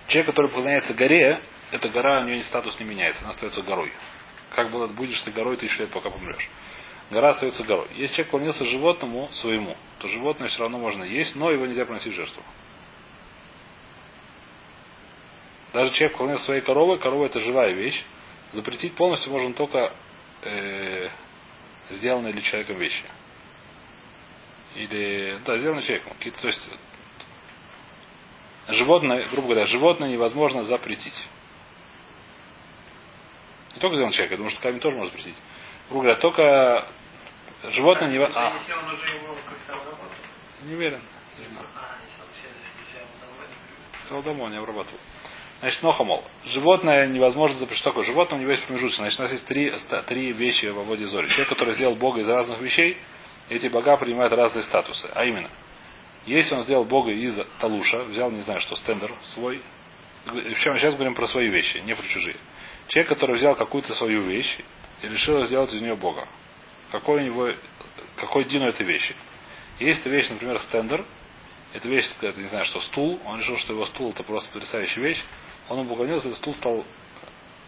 человек, 0.08 0.28
который 0.28 0.48
поклоняется 0.48 0.94
горе, 0.94 1.42
эта 1.72 1.90
гора, 1.90 2.22
у 2.22 2.24
нее 2.24 2.42
статус 2.44 2.80
не 2.80 2.86
меняется, 2.86 3.22
она 3.22 3.32
остается 3.32 3.62
горой. 3.64 3.92
Как 4.56 4.72
было, 4.72 4.88
будешь 4.88 5.20
ты 5.24 5.32
горой 5.32 5.58
тысячу 5.58 5.82
лет, 5.82 5.92
пока 5.92 6.10
помрешь. 6.10 6.50
Гора 7.12 7.32
остается 7.32 7.66
горой. 7.66 7.88
Если 7.96 8.16
человек 8.16 8.32
поклонился 8.32 8.64
животному 8.64 9.28
своему, 9.34 9.76
то 10.00 10.08
животное 10.08 10.48
все 10.48 10.60
равно 10.60 10.78
можно 10.78 11.04
есть, 11.04 11.36
но 11.36 11.52
его 11.52 11.66
нельзя 11.66 11.84
приносить 11.84 12.14
в 12.14 12.16
жертву. 12.16 12.42
Даже 15.74 15.92
человек 15.92 16.14
поклонился 16.14 16.46
своей 16.46 16.62
коровой, 16.62 16.98
корова 16.98 17.26
это 17.26 17.42
живая 17.42 17.74
вещь. 17.74 18.02
Запретить 18.54 18.96
полностью 18.96 19.32
можно 19.32 19.54
только 19.54 19.92
э, 20.44 21.10
сделанные 21.90 22.34
ли 22.34 22.42
человеком 22.42 22.78
вещи. 22.78 23.04
Или, 24.76 25.40
да, 25.46 25.58
сделанные 25.58 25.84
человеком. 25.84 26.14
Какие-то, 26.18 26.42
то 26.42 26.48
есть, 26.48 26.70
животное, 28.68 29.28
грубо 29.30 29.50
говоря, 29.50 29.66
животное 29.66 30.10
невозможно 30.10 30.64
запретить. 30.64 31.26
Не 33.76 33.82
только 33.82 33.96
сделанный 33.96 34.14
человек, 34.14 34.32
я 34.32 34.38
думаю, 34.38 34.52
что 34.52 34.62
камень 34.62 34.80
тоже 34.80 34.98
можно 34.98 35.12
запретить. 35.12 35.40
Грубо 35.90 36.04
говоря, 36.04 36.20
только 36.20 36.88
животное 37.64 38.10
не... 38.10 38.18
А, 38.18 38.28
обработал. 38.28 40.10
не 40.64 40.74
уверен. 40.74 41.02
Не 41.38 41.46
знаю. 41.46 41.68
А, 41.76 41.96
если 42.06 42.22
он 42.22 42.28
все 42.34 42.48
защищал 42.50 43.08
домой. 43.20 43.48
Сказал 44.06 44.24
домой, 44.24 44.52
не 44.52 44.58
обрабатывал. 44.58 45.00
Значит, 45.60 45.82
нохамол. 45.82 46.24
Животное 46.46 47.08
невозможно 47.08 47.58
запретить. 47.58 47.82
Что 47.82 47.90
такое? 47.90 48.06
Животное 48.06 48.38
у 48.38 48.42
него 48.42 48.52
есть 48.52 48.66
промежуточное. 48.66 49.10
Значит, 49.10 49.20
у 49.20 49.24
нас 49.24 49.32
есть 49.32 49.46
три, 49.46 49.74
три 50.06 50.32
вещи 50.34 50.68
в 50.68 50.86
воде 50.86 51.08
зори. 51.08 51.28
Человек, 51.30 51.50
который 51.50 51.74
сделал 51.74 51.96
Бога 51.96 52.22
из 52.22 52.30
разных 52.30 52.60
вещей, 52.62 52.98
эти 53.50 53.68
бога 53.68 53.98
принимают 53.98 54.34
разные 54.34 54.64
статусы. 54.64 55.10
А 55.14 55.26
именно, 55.26 55.50
если 56.26 56.54
он 56.54 56.64
сделал 56.64 56.84
Бога 56.84 57.12
из 57.12 57.40
талуша, 57.60 58.04
взял, 58.04 58.30
не 58.30 58.42
знаю 58.42 58.60
что, 58.62 58.76
стендер 58.76 59.16
свой, 59.22 59.62
причем 60.26 60.76
сейчас 60.78 60.94
говорим 60.96 61.16
про 61.16 61.28
свои 61.28 61.48
вещи, 61.48 61.78
не 61.78 61.96
про 61.96 62.06
чужие. 62.08 62.36
Человек, 62.90 63.10
который 63.10 63.38
взял 63.38 63.56
какую-то 63.56 63.94
свою 63.96 64.22
вещь 64.22 64.58
и 65.02 65.08
решил 65.08 65.44
сделать 65.46 65.74
из 65.74 65.82
нее 65.82 65.96
Бога. 65.96 66.28
Какой 66.92 67.22
у 67.22 67.24
него, 67.24 67.52
какой 68.18 68.46
дин 68.46 68.64
у 68.64 68.68
этой 68.68 68.86
вещи? 68.86 69.16
Есть 69.80 70.02
эта 70.02 70.10
вещь, 70.10 70.30
например, 70.30 70.60
стендер, 70.60 71.06
эта 71.78 71.88
вещь, 71.88 72.12
это 72.22 72.40
не 72.40 72.48
знаю, 72.48 72.66
что 72.66 72.82
стул, 72.82 73.20
он 73.26 73.40
решил, 73.40 73.58
что 73.58 73.74
его 73.74 73.86
стул 73.86 74.12
это 74.12 74.24
просто 74.24 74.52
потрясающая 74.52 75.02
вещь, 75.02 75.24
он 75.70 75.80
ему 75.80 75.90
поклонился, 75.90 76.28
этот 76.28 76.40
стул 76.40 76.56
стал 76.56 76.84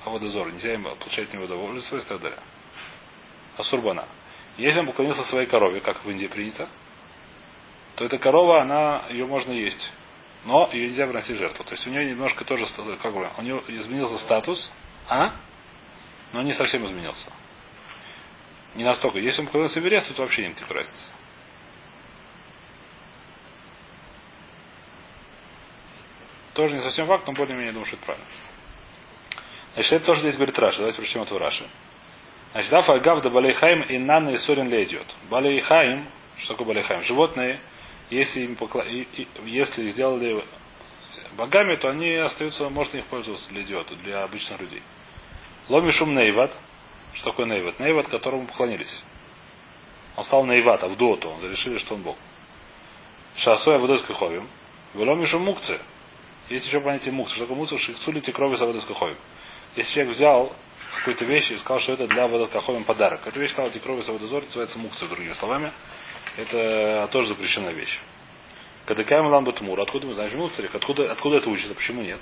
аводозор, 0.03 0.51
нельзя 0.51 0.73
им 0.73 0.83
получать 0.83 1.27
от 1.27 1.33
него 1.33 1.45
удовольствие 1.45 2.01
и 2.01 2.05
так 2.05 2.21
далее. 2.21 2.39
Асурбана. 3.57 4.05
Если 4.57 4.79
он 4.79 4.87
поклонился 4.87 5.23
своей 5.23 5.47
корове, 5.47 5.79
как 5.81 6.03
в 6.03 6.09
Индии 6.09 6.27
принято, 6.27 6.67
то 7.95 8.05
эта 8.05 8.17
корова, 8.17 8.61
она, 8.61 9.05
ее 9.09 9.25
можно 9.25 9.51
есть. 9.51 9.91
Но 10.45 10.69
ее 10.71 10.87
нельзя 10.87 11.05
приносить 11.05 11.37
жертву. 11.37 11.63
То 11.65 11.71
есть 11.71 11.85
у 11.85 11.89
нее 11.89 12.05
немножко 12.05 12.45
тоже, 12.45 12.65
как 13.01 13.13
бы, 13.13 13.29
у 13.37 13.41
нее 13.41 13.61
изменился 13.67 14.17
статус, 14.19 14.71
а? 15.07 15.33
Но 16.31 16.41
не 16.41 16.53
совсем 16.53 16.85
изменился. 16.85 17.31
Не 18.75 18.85
настолько. 18.85 19.19
Если 19.19 19.41
он 19.41 19.47
поклонился 19.47 19.79
Эвересту, 19.79 20.13
то 20.13 20.21
вообще 20.21 20.43
нет 20.47 20.55
никакой 20.55 20.77
разницы. 20.77 21.05
Тоже 26.59 26.75
не 26.75 26.81
совсем 26.81 27.07
факт, 27.07 27.25
но 27.25 27.31
более-менее 27.31 27.71
думаю, 27.71 27.85
что 27.85 27.95
это 27.95 28.05
правильно. 28.05 28.27
Значит, 29.75 29.93
это 29.93 30.05
тоже 30.07 30.19
здесь 30.19 30.35
говорит 30.35 30.59
Раша. 30.59 30.79
Давайте 30.79 30.97
прочтем 30.97 31.21
это 31.21 31.39
Раши. 31.39 31.65
Значит, 32.51 32.69
дафа 32.69 32.99
гав 32.99 33.21
да 33.21 33.29
балейхаим 33.29 33.83
и 33.83 33.97
нанна 33.97 34.31
и 34.31 34.37
сорин 34.39 34.69
ли 34.69 34.83
идет. 34.83 35.05
Балейхаим, 35.29 36.05
что 36.35 36.55
такое 36.55 36.67
балейхаим? 36.67 37.01
Животные, 37.03 37.61
если 38.09 38.41
им 38.41 38.57
покла... 38.57 38.83
если 39.45 39.89
сделали 39.91 40.43
богами, 41.37 41.77
то 41.77 41.91
они 41.91 42.13
остаются, 42.15 42.67
можно 42.67 42.97
их 42.97 43.05
пользоваться 43.05 43.47
для 43.51 43.61
идиота, 43.61 43.95
для 43.95 44.23
обычных 44.23 44.59
людей. 44.59 44.83
Ломишум 45.69 46.13
нейват. 46.13 46.51
Что 47.13 47.31
такое 47.31 47.45
нейват? 47.45 47.79
Нейват, 47.79 48.09
которому 48.09 48.47
поклонились. 48.47 49.01
Он 50.17 50.25
стал 50.25 50.45
нейват, 50.45 50.83
а 50.83 50.89
в 50.89 50.97
дуоту. 50.97 51.29
Он 51.29 51.49
решили, 51.49 51.77
что 51.77 51.95
он 51.95 52.01
бог. 52.01 52.17
Шасоя 53.37 53.77
водой 53.77 53.99
с 53.99 54.01
каховим. 54.01 54.45
Веломишум 54.93 55.43
мукце. 55.43 55.79
Есть 56.49 56.65
еще 56.65 56.79
понятие 56.81 57.13
мукцы. 57.13 57.35
Что 57.35 57.43
такое 57.43 57.57
мукцы? 57.57 57.77
Шихцулите 57.77 58.31
крови 58.31 58.55
за 58.55 58.87
каховим. 58.87 59.17
Если 59.75 59.93
человек 59.93 60.13
взял 60.15 60.55
какую-то 60.97 61.25
вещь 61.25 61.51
и 61.51 61.57
сказал, 61.57 61.79
что 61.79 61.93
это 61.93 62.07
для 62.07 62.27
водокаховим 62.27 62.83
подарок. 62.83 63.21
Эта 63.25 63.39
вещь 63.39 63.51
стала 63.51 63.69
крови 63.69 64.01
за 64.01 64.11
водозор, 64.11 64.43
называется 64.43 64.79
мукция, 64.79 65.07
другими 65.07 65.33
словами. 65.33 65.71
Это 66.37 67.07
тоже 67.11 67.29
запрещенная 67.29 67.73
вещь. 67.73 67.99
Когда 68.85 69.03
Каем 69.03 69.27
Ламбу 69.27 69.53
Тмур, 69.53 69.79
откуда 69.79 70.07
мы 70.07 70.13
знаем 70.13 70.35
муцарик? 70.37 70.73
Откуда, 70.73 71.11
откуда 71.11 71.37
это 71.37 71.49
учится? 71.49 71.75
Почему 71.75 72.01
нет? 72.01 72.19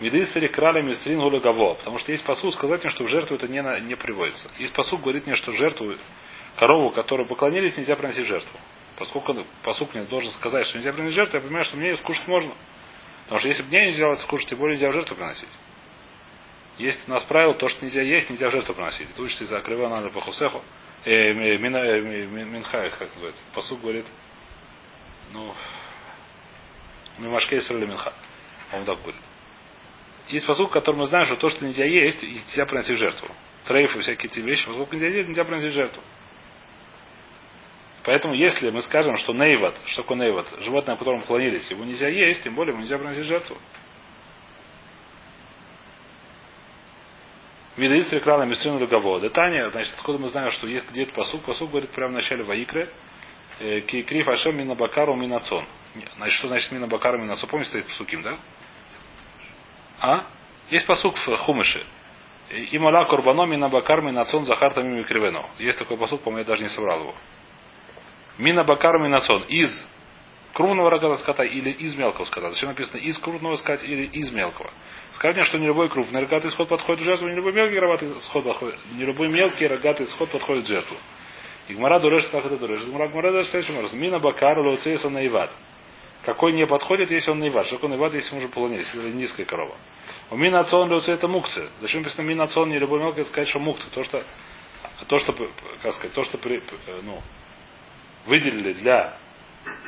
Медыстари 0.00 0.46
крали 0.46 0.82
мистрин 0.82 1.18
гулягаво. 1.20 1.74
Потому 1.74 1.98
что 1.98 2.12
есть 2.12 2.24
посуд 2.24 2.54
сказать 2.54 2.82
мне, 2.82 2.90
что 2.90 3.04
в 3.04 3.08
жертву 3.08 3.36
это 3.36 3.48
не, 3.48 3.62
на- 3.62 3.78
не 3.80 3.94
приводится. 3.96 4.50
Есть 4.58 4.72
посуд 4.72 5.00
говорит 5.02 5.26
мне, 5.26 5.36
что 5.36 5.52
жертву, 5.52 5.94
корову, 6.58 6.90
которую 6.90 7.28
поклонились, 7.28 7.76
нельзя 7.76 7.96
приносить 7.96 8.26
жертву. 8.26 8.58
Поскольку 8.98 9.46
посуд 9.62 9.94
мне 9.94 10.04
должен 10.04 10.30
сказать, 10.30 10.66
что 10.66 10.78
нельзя 10.78 10.92
приносить 10.92 11.16
жертву, 11.16 11.36
я 11.36 11.42
понимаю, 11.42 11.64
что 11.66 11.76
мне 11.76 11.90
ее 11.90 11.96
скушать 11.98 12.26
можно. 12.26 12.54
Потому 13.26 13.40
что 13.40 13.48
если 13.48 13.62
бы 13.62 13.68
мне 13.68 13.86
нельзя 13.86 14.14
скушать, 14.16 14.48
тем 14.48 14.58
более 14.58 14.76
нельзя 14.76 14.88
в 14.88 14.92
жертву 14.92 15.16
приносить. 15.16 15.48
Есть 16.78 17.08
у 17.08 17.10
нас 17.10 17.24
правило, 17.24 17.54
то, 17.54 17.68
что 17.68 17.84
нельзя 17.84 18.02
есть, 18.02 18.30
нельзя 18.30 18.48
в 18.48 18.52
жертву 18.52 18.74
приносить. 18.74 19.10
Это 19.10 19.20
учится 19.20 19.44
из 19.44 19.52
Акрива 19.52 19.88
надо 19.88 20.10
по 20.10 20.20
Хусеху. 20.20 20.62
Э, 21.04 21.32
ми- 21.32 21.56
мина- 21.56 21.84
э, 21.84 22.00
ми- 22.00 22.26
ми- 22.26 22.44
Минхай, 22.44 22.90
как 22.90 23.08
называется. 23.08 23.42
Посуд 23.52 23.80
говорит, 23.80 24.06
ну, 25.32 25.54
Мимашке 27.18 27.58
Исраиля 27.58 27.86
Минха. 27.86 28.12
Он 28.72 28.84
так 28.84 29.00
говорит. 29.00 29.22
Есть 30.28 30.46
посуд, 30.46 30.70
который 30.70 30.96
мы 30.96 31.06
знаем, 31.06 31.24
что 31.26 31.36
то, 31.36 31.48
что 31.48 31.64
нельзя 31.64 31.84
есть, 31.84 32.22
нельзя 32.22 32.66
приносить 32.66 32.96
в 32.96 32.98
жертву. 32.98 33.28
Трейфы, 33.64 34.00
всякие 34.00 34.30
эти 34.30 34.40
вещи, 34.40 34.66
поскольку 34.66 34.94
нельзя 34.94 35.08
есть, 35.08 35.28
нельзя 35.28 35.44
приносить 35.44 35.70
в 35.70 35.74
жертву. 35.74 36.02
Поэтому, 38.06 38.34
если 38.34 38.70
мы 38.70 38.82
скажем, 38.82 39.16
что 39.16 39.32
нейват, 39.32 39.74
что 39.86 40.02
такое 40.02 40.16
нейват, 40.18 40.46
животное, 40.60 40.94
о 40.94 40.96
котором 40.96 41.22
поклонились, 41.22 41.68
его 41.72 41.84
нельзя 41.84 42.08
есть, 42.08 42.44
тем 42.44 42.54
более 42.54 42.70
его 42.70 42.80
нельзя 42.80 42.98
приносить 42.98 43.24
жертву. 43.24 43.56
Видоистри 47.76 48.20
крана 48.20 48.44
мистрину 48.44 48.78
луговода. 48.78 49.28
Таня, 49.28 49.70
значит, 49.70 49.92
откуда 49.98 50.18
мы 50.18 50.28
знаем, 50.28 50.52
что 50.52 50.68
есть 50.68 50.88
где-то 50.88 51.12
посук. 51.14 51.42
Посук 51.42 51.70
говорит 51.70 51.90
прямо 51.90 52.12
в 52.12 52.14
начале 52.14 52.44
Ваикры. 52.44 52.88
Кикриф 53.58 54.28
Ашем 54.28 54.56
Минабакару 54.56 55.16
Минацон. 55.16 55.64
Значит, 56.16 56.38
что 56.38 56.48
значит 56.48 56.70
Минабакару 56.70 57.18
Минацон? 57.18 57.50
Помните, 57.50 57.70
стоит 57.70 57.86
посуким, 57.86 58.22
да? 58.22 58.38
А? 59.98 60.24
Есть 60.70 60.86
посук 60.86 61.16
в 61.16 61.36
Хумыше. 61.38 61.84
Имала 62.70 63.04
Курбано 63.06 63.46
Минабакар 63.46 64.00
Минацон 64.00 64.44
Захарта 64.44 64.82
Мими 64.82 65.02
Кривено. 65.02 65.44
Есть 65.58 65.78
такой 65.78 65.96
посук, 65.96 66.22
по-моему, 66.22 66.42
я 66.42 66.44
даже 66.44 66.62
не 66.62 66.68
собрал 66.68 67.00
его. 67.00 67.14
Минабакар 68.38 68.98
Минацон. 68.98 69.42
Из 69.48 69.86
крупного 70.56 70.88
рогатого 70.90 71.16
скота 71.16 71.44
или 71.44 71.70
из 71.70 71.96
мелкого 71.96 72.24
скота. 72.24 72.50
Зачем 72.50 72.70
написано 72.70 72.98
из 72.98 73.18
крупного 73.18 73.56
скота 73.56 73.84
или 73.84 74.04
из 74.04 74.30
мелкого? 74.32 74.70
Скажем, 75.12 75.44
что 75.44 75.58
не 75.58 75.66
любой 75.66 75.90
крупный 75.90 76.20
рогатый 76.20 76.48
исход 76.48 76.68
подходит 76.68 77.02
в 77.02 77.04
жертву, 77.04 77.28
не 77.28 77.36
любой 77.36 77.52
мелкий 77.52 77.78
рогатый 77.78 78.12
исход 78.18 78.44
подходит, 78.44 78.78
не 78.94 79.04
любой 79.04 79.28
мелкий 79.28 79.66
рогатый 79.66 80.06
исход 80.06 80.30
подходит 80.30 80.64
в 80.64 80.66
жертву. 80.66 80.96
И 81.68 81.74
Гмара 81.74 81.98
дурешит, 81.98 82.30
как 82.30 82.46
это 82.46 82.56
дурешит. 82.56 82.88
Гмара 82.88 83.08
Гмара 83.08 83.32
дурешит 83.32 83.50
следующим 83.50 83.76
образом. 83.76 84.00
Мина 84.00 84.18
бакар 84.18 84.58
лоцеса 84.58 85.10
наиват. 85.10 85.50
Какой 86.24 86.52
не 86.52 86.66
подходит, 86.66 87.10
если 87.10 87.30
он 87.30 87.38
наиват. 87.38 87.66
Что 87.66 87.76
такое 87.76 87.90
наиват, 87.90 88.14
если 88.14 88.32
он 88.32 88.38
уже 88.38 88.48
полонец, 88.48 88.80
если 88.80 89.08
это 89.08 89.16
низкая 89.16 89.46
корова. 89.46 89.76
У 90.30 90.36
мина 90.36 90.66
лоце 90.70 91.12
это 91.12 91.28
мукцы. 91.28 91.68
Зачем 91.80 92.02
написано 92.02 92.24
мина 92.24 92.44
ацон, 92.44 92.70
не 92.70 92.78
любой 92.78 93.00
мелкий, 93.00 93.24
сказать, 93.24 93.48
что 93.48 93.58
мукцы. 93.58 93.90
То, 93.90 94.02
что, 94.04 94.24
то, 95.06 95.18
что, 95.18 95.34
как 95.82 95.94
сказать, 95.94 96.14
то, 96.14 96.24
что 96.24 96.38
при, 96.38 96.62
ну, 97.02 97.20
выделили 98.26 98.72
для 98.74 99.16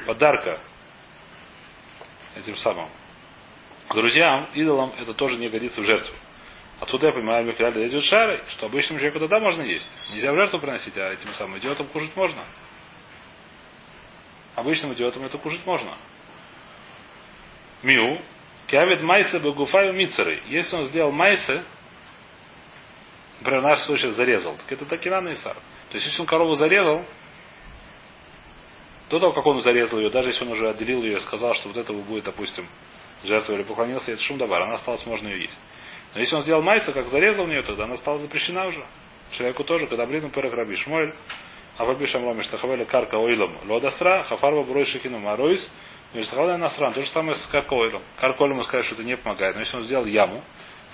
подарка 0.06 0.60
этим 2.36 2.56
самым 2.56 2.88
друзьям, 3.90 4.48
идолам, 4.54 4.94
это 4.98 5.14
тоже 5.14 5.36
не 5.36 5.48
годится 5.48 5.80
в 5.80 5.84
жертву. 5.84 6.14
Отсюда 6.80 7.08
я 7.08 7.12
понимаю, 7.12 7.44
Михаил 7.44 7.72
идет 7.86 8.04
шары, 8.04 8.44
что 8.50 8.66
обычному 8.66 9.00
человеку 9.00 9.20
тогда 9.20 9.40
можно 9.40 9.62
есть. 9.62 9.90
Нельзя 10.12 10.32
в 10.32 10.36
жертву 10.36 10.60
приносить, 10.60 10.96
а 10.96 11.12
этим 11.12 11.32
самым 11.32 11.58
идиотам 11.58 11.86
кушать 11.88 12.14
можно. 12.14 12.44
Обычным 14.54 14.94
идиотам 14.94 15.24
это 15.24 15.38
кушать 15.38 15.64
можно. 15.66 15.96
Миу. 17.82 18.22
Кявид 18.68 19.00
майса 19.02 19.40
багуфаю 19.40 19.94
мицеры. 19.94 20.42
Если 20.46 20.76
он 20.76 20.84
сделал 20.84 21.10
майсы, 21.10 21.62
например, 23.40 23.60
в 23.60 23.64
нашем 23.64 23.84
случае 23.86 24.10
зарезал, 24.12 24.56
так 24.56 24.70
это 24.70 24.84
такина 24.84 25.20
на 25.20 25.32
Исар. 25.32 25.54
То 25.54 25.94
есть, 25.94 26.06
если 26.06 26.20
он 26.20 26.26
корову 26.26 26.54
зарезал, 26.54 27.04
до 29.10 29.18
того, 29.18 29.32
как 29.32 29.44
он 29.46 29.60
зарезал 29.60 29.98
ее, 29.98 30.10
даже 30.10 30.30
если 30.30 30.44
он 30.44 30.52
уже 30.52 30.68
отделил 30.68 31.02
ее 31.02 31.14
и 31.14 31.20
сказал, 31.20 31.54
что 31.54 31.68
вот 31.68 31.76
этого 31.76 32.00
будет, 32.02 32.24
допустим, 32.24 32.66
жертва 33.24 33.54
или 33.54 33.62
поклонился, 33.62 34.12
это 34.12 34.22
шум 34.22 34.38
давар, 34.38 34.62
она 34.62 34.74
осталась, 34.74 35.04
можно 35.06 35.28
ее 35.28 35.42
есть. 35.42 35.58
Но 36.14 36.20
если 36.20 36.36
он 36.36 36.42
сделал 36.42 36.62
майса, 36.62 36.92
как 36.92 37.08
зарезал 37.08 37.46
нее, 37.46 37.62
тогда 37.62 37.84
она 37.84 37.96
стала 37.96 38.18
запрещена 38.18 38.66
уже. 38.66 38.84
Человеку 39.32 39.64
тоже, 39.64 39.86
когда 39.86 40.06
блин 40.06 40.30
перек 40.30 40.52
раби 40.52 40.76
шмуэль, 40.76 41.14
а 41.76 41.84
в 41.84 41.90
Абишам 41.90 42.24
Ломи 42.24 42.42
Штахавеля 42.42 42.84
Карка 42.84 43.16
Ойлом 43.16 43.56
Лодастра, 43.68 44.24
Хафарба 44.24 44.64
Брой 44.64 44.84
Шикину 44.84 45.18
Маруис, 45.18 45.70
Межтахавеля 46.12 46.56
Насран. 46.56 46.92
То 46.92 47.02
же 47.02 47.08
самое 47.08 47.36
с 47.36 47.46
Карка 47.46 47.74
Ойлом. 47.74 48.02
Карка 48.18 48.42
Ойлом 48.42 48.62
сказать, 48.64 48.86
что 48.86 48.96
это 48.96 49.04
не 49.04 49.16
помогает. 49.16 49.54
Но 49.54 49.60
если 49.60 49.76
он 49.76 49.84
сделал 49.84 50.04
яму, 50.04 50.42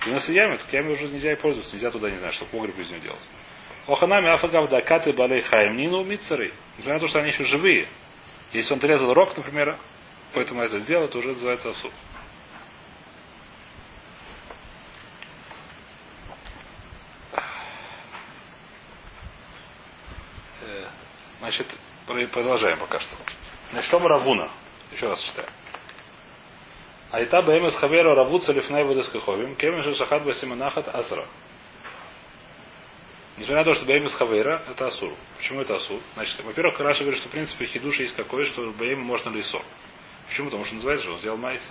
и 0.05 0.09
на 0.09 0.17
яме, 0.17 0.57
так 0.57 0.71
яме 0.71 0.91
уже 0.91 1.07
нельзя 1.07 1.31
и 1.31 1.35
пользоваться, 1.35 1.73
нельзя 1.73 1.89
туда, 1.89 2.11
не 2.11 2.19
знаю, 2.19 2.33
что 2.33 2.45
погреб 2.45 2.77
из 2.77 2.89
нее 2.89 2.99
делать. 2.99 3.21
Оханами 3.87 4.29
Афагавда 4.29 4.81
Каты 4.81 5.13
Балей 5.13 5.41
Хаим 5.41 5.77
Нину 5.77 6.03
Мицары. 6.03 6.53
Несмотря 6.77 6.93
на 6.93 6.99
то, 6.99 7.07
что 7.07 7.19
они 7.19 7.29
еще 7.29 7.45
живые. 7.45 7.87
Если 8.55 8.71
он 8.71 8.79
отрезал 8.79 9.13
рог, 9.13 9.35
например, 9.35 9.77
поэтому 10.33 10.61
это 10.63 10.79
сделал, 10.79 11.05
это 11.05 11.17
уже 11.17 11.29
называется 11.29 11.71
осуд. 11.71 11.91
Значит, 21.39 21.67
продолжаем 22.07 22.79
пока 22.79 22.99
что. 22.99 23.17
Значит, 23.71 23.89
что 23.89 23.99
Равуна? 23.99 24.49
Еще 24.93 25.09
раз 25.09 25.21
читаем. 25.21 25.49
Айта 27.11 27.41
бэмэс 27.41 27.75
хаверу 27.75 28.15
равуца 28.15 28.53
лифнай 28.53 28.85
водоскаховим, 28.85 29.55
кемен 29.57 29.83
же 29.83 29.95
шахат 29.95 30.23
басиманахат 30.23 30.87
асра. 30.87 31.27
Несмотря 33.37 33.57
на 33.57 33.63
то, 33.65 33.73
что 33.75 33.85
бэмэс 33.85 34.13
хавера, 34.15 34.63
это 34.69 34.85
асур. 34.87 35.13
Почему 35.37 35.61
это 35.61 35.75
асур? 35.75 35.99
Значит, 36.13 36.41
во-первых, 36.41 36.79
Раша 36.79 37.01
говорит, 37.01 37.19
что 37.19 37.27
в 37.27 37.31
принципе 37.31 37.65
хидуш 37.65 37.99
есть 37.99 38.15
какой, 38.15 38.45
что 38.45 38.71
бэм 38.71 39.01
можно 39.01 39.29
лисо. 39.29 39.61
Почему? 40.27 40.47
Потому 40.47 40.65
что 40.65 40.75
называется, 40.75 41.03
что 41.03 41.13
он 41.13 41.19
сделал 41.19 41.37
майс. 41.37 41.61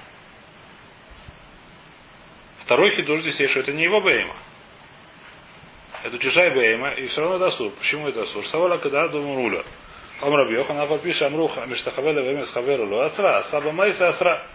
Второй 2.59 2.90
хидуш 2.90 3.22
здесь 3.22 3.40
есть, 3.40 3.53
что 3.53 3.61
это 3.61 3.72
не 3.72 3.85
его 3.85 4.03
бейма. 4.03 4.35
Это 6.03 6.18
чужая 6.18 6.55
бейма, 6.55 6.92
и 6.92 7.07
все 7.07 7.22
равно 7.22 7.37
это 7.37 7.46
асур. 7.46 7.72
Почему 7.72 8.09
это 8.09 8.22
асур? 8.22 8.46
Савола 8.46 8.77
когда 8.77 9.09
думал 9.09 9.37
руля. 9.37 9.64
Ом 10.20 10.35
Рабьеха, 10.35 10.74
на 10.74 10.87
подпише 10.87 11.24
Амруха, 11.24 11.64
Миштахавеля, 11.66 12.22
Вемес 12.22 12.50
Хаверу, 12.50 12.87
Лу 12.87 13.00
Асра, 13.00 13.38
Асаба 13.38 13.72
Майса 13.72 14.09
Асра. 14.09 14.46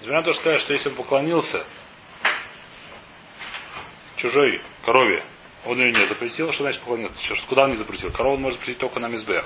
Несмотря 0.00 0.18
на 0.18 0.24
то, 0.24 0.32
что 0.32 0.40
сказать, 0.40 0.60
что 0.60 0.72
если 0.72 0.88
он 0.88 0.96
поклонился 0.96 1.64
чужой 4.16 4.60
корове, 4.84 5.24
он 5.66 5.80
ее 5.80 5.92
не 5.92 6.06
запретил, 6.06 6.52
что 6.52 6.62
значит 6.62 6.80
поклонился? 6.80 7.14
Куда 7.48 7.64
он 7.64 7.70
не 7.70 7.76
запретил? 7.76 8.12
Корову 8.12 8.36
он 8.36 8.42
может 8.42 8.60
запретить 8.60 8.80
только 8.80 9.00
на 9.00 9.08
мизбех. 9.08 9.44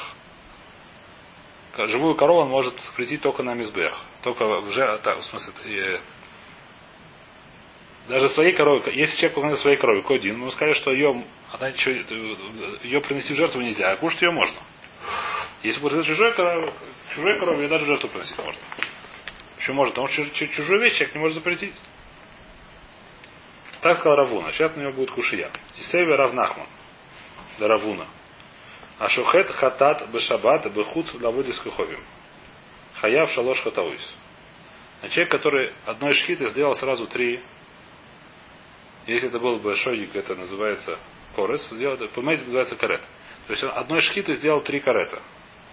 Живую 1.76 2.14
корову 2.14 2.40
он 2.40 2.50
может 2.50 2.78
запретить 2.80 3.22
только 3.22 3.42
на 3.42 3.54
мизбех. 3.54 3.98
Только 4.22 4.44
в, 4.44 4.70
же, 4.70 5.00
так, 5.02 5.18
в 5.18 5.24
смысле, 5.24 5.52
э, 5.64 6.00
даже 8.08 8.28
своей 8.30 8.52
корове, 8.52 8.92
если 8.94 9.16
человек 9.16 9.34
поклонился 9.34 9.62
своей 9.62 9.78
корове, 9.78 10.02
кодин, 10.02 10.38
мы 10.38 10.50
сказали, 10.50 10.74
что 10.74 10.92
ее, 10.92 11.24
она, 11.52 11.68
ее 11.68 13.00
принести 13.00 13.32
в 13.32 13.36
жертву 13.36 13.60
нельзя, 13.62 13.92
а 13.92 13.96
кушать 13.96 14.20
ее 14.20 14.32
можно. 14.32 14.60
Если 15.62 15.80
будет 15.80 16.04
чужой 16.04 16.34
корове, 16.34 16.72
чужой 17.14 17.38
корове, 17.38 17.62
ее 17.62 17.68
даже 17.68 17.86
жертву 17.86 18.08
приносить 18.08 18.36
можно. 18.36 18.60
Почему 19.56 19.76
можно? 19.76 19.92
Потому 19.92 20.08
что 20.08 20.46
чужую 20.48 20.80
вещь 20.82 20.94
человек 20.94 21.14
не 21.14 21.20
может 21.20 21.36
запретить. 21.36 21.74
Так 23.80 23.98
сказал 23.98 24.16
Равуна. 24.16 24.52
Сейчас 24.52 24.74
на 24.76 24.80
него 24.82 24.92
будет 24.92 25.10
кушия. 25.10 25.50
И 25.78 25.82
север 25.82 26.18
Равнахман. 26.18 26.66
Да 27.58 27.68
Равуна. 27.68 28.06
А 28.98 29.08
шухет 29.08 29.48
хатат 29.50 30.08
бешабат 30.10 30.70
бехуц 30.72 31.14
лаводис 31.14 31.58
куховим. 31.60 32.02
Хаяв 33.00 33.30
шалош 33.30 33.62
хатауис. 33.62 34.14
А 35.02 35.08
человек, 35.08 35.30
который 35.30 35.72
одной 35.86 36.12
шхиты 36.12 36.48
сделал 36.50 36.74
сразу 36.74 37.06
три 37.06 37.42
если 39.06 39.28
это 39.28 39.38
был 39.38 39.58
бы 39.58 39.74
шойник, 39.76 40.14
это 40.14 40.34
называется 40.34 40.98
порес, 41.34 41.68
сделал, 41.70 41.96
называется 41.98 42.76
карет. 42.76 43.00
То 43.46 43.52
есть 43.52 43.64
он 43.64 43.70
одной 43.74 44.00
шхиты 44.00 44.34
сделал 44.34 44.62
три 44.62 44.80
карета. 44.80 45.20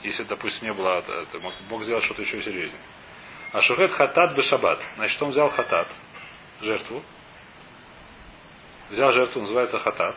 Если, 0.02 0.24
допустим, 0.24 0.68
не 0.68 0.74
было, 0.74 1.00
это 1.00 1.40
мог, 1.40 1.54
мог 1.70 1.84
сделать 1.84 2.04
что-то 2.04 2.22
еще 2.22 2.42
серьезнее. 2.42 2.82
А 3.52 3.62
шухет 3.62 3.92
хатат 3.92 4.36
бешабат. 4.38 4.82
Значит, 4.96 5.22
он 5.22 5.30
взял 5.30 5.50
хатат, 5.50 5.88
жертву. 6.62 7.04
Взял 8.90 9.12
жертву, 9.12 9.42
называется 9.42 9.80
хатат. 9.80 10.16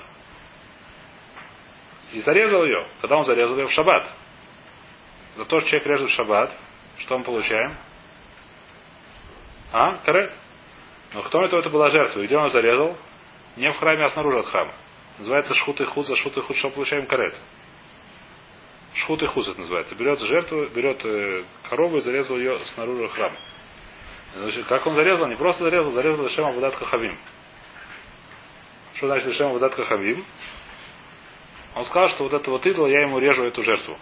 И 2.13 2.21
зарезал 2.21 2.65
ее. 2.65 2.87
Когда 3.01 3.17
он 3.17 3.25
зарезал 3.25 3.57
ее 3.57 3.67
в 3.67 3.73
шаббат. 3.73 4.11
За 5.37 5.45
то, 5.45 5.61
что 5.61 5.69
человек 5.69 5.89
режет 5.89 6.09
в 6.09 6.13
шаббат, 6.13 6.57
что 6.99 7.19
мы 7.19 7.25
получаем? 7.25 7.77
А? 9.73 9.97
Карет. 9.99 10.33
Но 11.13 11.23
кто 11.23 11.45
это, 11.45 11.57
это 11.57 11.71
была 11.71 11.91
жертва? 11.91 12.21
И 12.21 12.27
где 12.27 12.37
он 12.37 12.51
зарезал? 12.51 12.97
Не 13.57 13.73
в 13.73 13.79
храме, 13.79 14.05
а 14.05 14.11
снаружи 14.11 14.39
от 14.39 14.47
храма. 14.47 14.73
Называется 15.19 15.55
шхут 15.55 15.81
и 15.81 15.85
худ, 15.85 16.07
за 16.07 16.17
шхут 16.17 16.37
и 16.37 16.41
худ, 16.41 16.57
что 16.57 16.71
получаем 16.71 17.07
карет. 17.07 17.35
Шхут 18.95 19.23
и 19.23 19.27
худ 19.27 19.47
это 19.47 19.61
называется. 19.61 19.95
Берет 19.95 20.21
жертву, 20.21 20.67
берет 20.69 21.05
э, 21.05 21.45
корову 21.69 21.99
и 21.99 22.01
зарезал 22.01 22.39
ее 22.39 22.59
снаружи 22.75 23.09
храма. 23.09 23.37
Значит, 24.37 24.67
как 24.67 24.87
он 24.87 24.95
зарезал? 24.95 25.27
Не 25.29 25.37
просто 25.37 25.65
зарезал, 25.65 25.93
зарезал 25.93 26.25
Лешем 26.25 26.47
Абудат 26.47 26.77
Кахавим. 26.77 27.19
Что 29.01 29.07
значит 29.07 29.29
Лешем 29.29 29.47
Абудат 29.47 29.75
Кахавим? 29.75 30.23
Он 31.75 31.87
сказал, 31.87 32.11
что 32.11 32.25
вот 32.25 32.35
это 32.35 32.51
вот 32.51 32.67
идол, 32.67 32.87
я 32.87 33.01
ему 33.01 33.19
режу 33.19 33.45
эту 33.45 33.63
жертву. 33.63 33.97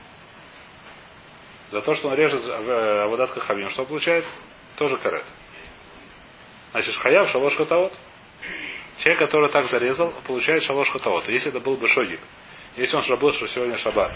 За 1.70 1.82
то, 1.82 1.94
что 1.94 2.08
он 2.08 2.14
режет 2.14 2.42
Абудат 2.44 3.30
Кахавим, 3.30 3.70
что 3.70 3.84
получает? 3.84 4.24
Тоже 4.76 4.96
карет. 4.96 5.24
Значит, 6.72 6.96
хаяв 6.96 7.28
шалош 7.28 7.54
хатаот. 7.54 7.92
Человек, 8.98 9.20
который 9.20 9.48
так 9.50 9.66
зарезал, 9.66 10.12
получает 10.26 10.64
шалош 10.64 10.90
хатаот. 10.90 11.28
Если 11.28 11.50
это 11.50 11.60
был 11.60 11.76
бы 11.76 11.86
шогик. 11.86 12.18
Если 12.76 12.96
он 12.96 13.04
забыл, 13.04 13.32
что 13.32 13.46
сегодня 13.46 13.78
шаббат, 13.78 14.12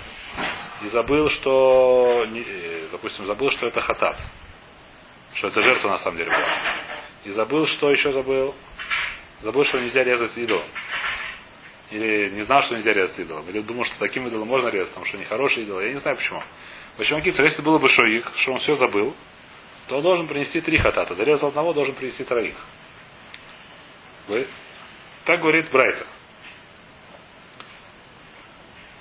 и 0.83 0.89
забыл, 0.89 1.29
что, 1.29 2.27
допустим, 2.91 3.27
забыл, 3.27 3.51
что 3.51 3.69
это 3.69 3.81
хатат, 3.81 4.19
что 5.35 5.47
это 5.47 5.63
жертва 5.63 5.91
на 5.91 5.99
самом 5.99 6.17
деле 6.17 6.33
была, 6.33 6.49
и 7.23 7.31
забыл, 7.31 7.69
что 7.69 7.89
еще 7.89 8.13
забыл, 8.13 8.53
забыл, 9.43 9.65
что 9.65 9.81
нельзя 9.81 10.03
резать 10.05 10.37
идолом, 10.37 10.67
или 11.91 12.31
не 12.31 12.43
знал, 12.43 12.63
что 12.63 12.75
нельзя 12.75 12.93
резать 12.93 13.19
идолом, 13.19 13.49
или 13.49 13.61
думал, 13.61 13.85
что 13.85 13.99
таким 13.99 14.27
идолом 14.27 14.49
можно 14.49 14.69
резать, 14.69 14.89
потому 14.89 15.07
что 15.07 15.19
нехороший 15.19 15.65
идол, 15.65 15.81
я 15.81 15.93
не 15.93 15.99
знаю 15.99 16.17
почему. 16.17 16.43
Почему 16.97 17.21
Кицер, 17.21 17.45
если 17.45 17.63
было 17.63 17.79
бы 17.79 17.89
шоик, 17.89 18.27
что 18.37 18.53
он 18.53 18.59
все 18.59 18.77
забыл, 18.77 19.15
то 19.89 19.97
он 19.97 20.03
должен 20.03 20.29
принести 20.29 20.61
три 20.61 20.79
хатата. 20.79 21.15
Зарезал 21.15 21.49
одного, 21.49 21.73
должен 21.73 21.95
принести 21.95 22.25
троих. 22.25 22.55
Вы? 24.29 24.47
Так 25.25 25.41
говорит 25.41 25.71
Брайта. 25.71 26.07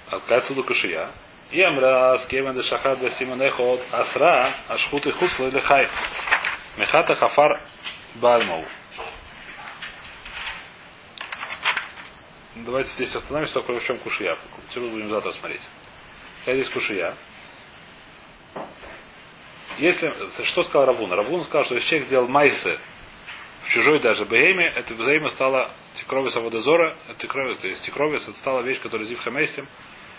Отказывается 0.10 0.64
Кушия. 0.64 1.12
И 1.52 1.62
амра 1.62 2.18
с 2.18 2.26
кемен 2.28 2.56
де 2.56 2.64
шахат 2.64 3.00
асра 3.92 4.54
ашхут 4.70 5.06
и 5.06 5.12
хусло 5.12 5.50
или. 5.50 5.90
Мехата 6.78 7.14
хафар 7.16 7.62
бальмау. 8.16 8.66
Давайте 12.56 12.90
здесь 12.92 13.16
остановимся, 13.16 13.54
только 13.54 13.80
в 13.80 13.86
чем 13.86 13.98
кушия. 14.00 14.38
Все 14.70 14.82
будем 14.82 15.10
завтра 15.10 15.32
смотреть. 15.32 15.62
Я 16.46 16.56
здесь 16.56 16.70
кушия. 16.70 17.16
если, 19.78 20.14
что 20.44 20.64
сказал 20.64 20.86
Равуна? 20.88 21.16
Равуна 21.16 21.44
сказал, 21.46 21.64
что 21.64 21.76
если 21.76 21.88
человек 21.88 22.08
сделал 22.08 22.28
майсы 22.28 22.78
в 23.64 23.70
чужой 23.70 24.00
даже 24.00 24.26
бейме, 24.26 24.66
это 24.66 24.94
бейме 24.94 25.30
стала 25.30 25.72
тикровис 25.94 26.36
аводозора, 26.36 26.98
тикровис, 27.20 27.58
то 27.60 27.68
есть 27.68 27.86
тикровис, 27.86 28.24
стала 28.38 28.62
вещь, 28.62 28.82
которая 28.82 29.08
зив 29.08 29.22
хамейсим, 29.22 29.66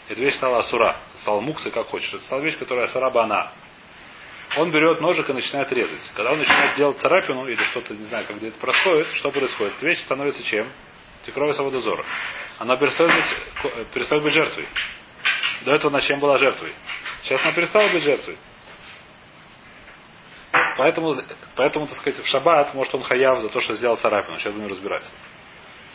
эта 0.09 0.21
вещь 0.21 0.35
стала 0.37 0.59
асура, 0.59 0.97
стала 1.17 1.41
мукцы, 1.41 1.71
как 1.71 1.89
хочешь. 1.89 2.15
Это 2.15 2.25
стала 2.25 2.41
вещь, 2.41 2.57
которая 2.57 2.87
асура 2.87 3.11
бана. 3.11 3.53
Он 4.57 4.71
берет 4.71 5.01
ножик 5.01 5.29
и 5.29 5.33
начинает 5.35 5.71
резать. 5.73 6.11
Когда 6.15 6.33
он 6.33 6.39
начинает 6.39 6.77
делать 6.77 6.99
царапину 6.99 7.47
или 7.47 7.63
что-то, 7.71 7.95
не 7.95 8.05
знаю, 8.07 8.27
как 8.27 8.37
где 8.39 8.49
это 8.49 8.59
происходит, 8.59 9.09
что 9.09 9.31
происходит? 9.31 9.77
Эта 9.77 9.87
вещь 9.87 10.01
становится 10.01 10.43
чем? 10.45 10.69
Тикровис 11.25 11.59
аводозора. 11.59 12.05
Она 12.59 12.77
перестает 12.77 13.13
быть, 13.13 13.87
перестает 13.93 14.23
быть 14.23 14.33
жертвой. 14.33 14.67
До 15.65 15.73
этого 15.73 15.91
на 15.91 16.01
чем 16.01 16.19
была 16.21 16.39
жертвой? 16.39 16.73
Сейчас 17.23 17.43
она 17.43 17.53
перестала 17.53 17.89
быть 17.93 18.03
жертвой. 18.03 18.37
Поэтому, 20.77 21.17
поэтому, 21.57 21.87
так 21.87 21.97
сказать, 21.99 22.23
в 22.23 22.27
шаббат, 22.27 22.75
может, 22.75 22.95
он 22.95 23.03
хаяв 23.03 23.41
за 23.41 23.49
то, 23.49 23.61
что 23.61 23.75
сделал 23.75 23.97
царапину. 23.97 24.39
Сейчас 24.39 24.53
будем 24.53 24.69
разбираться. 24.69 25.11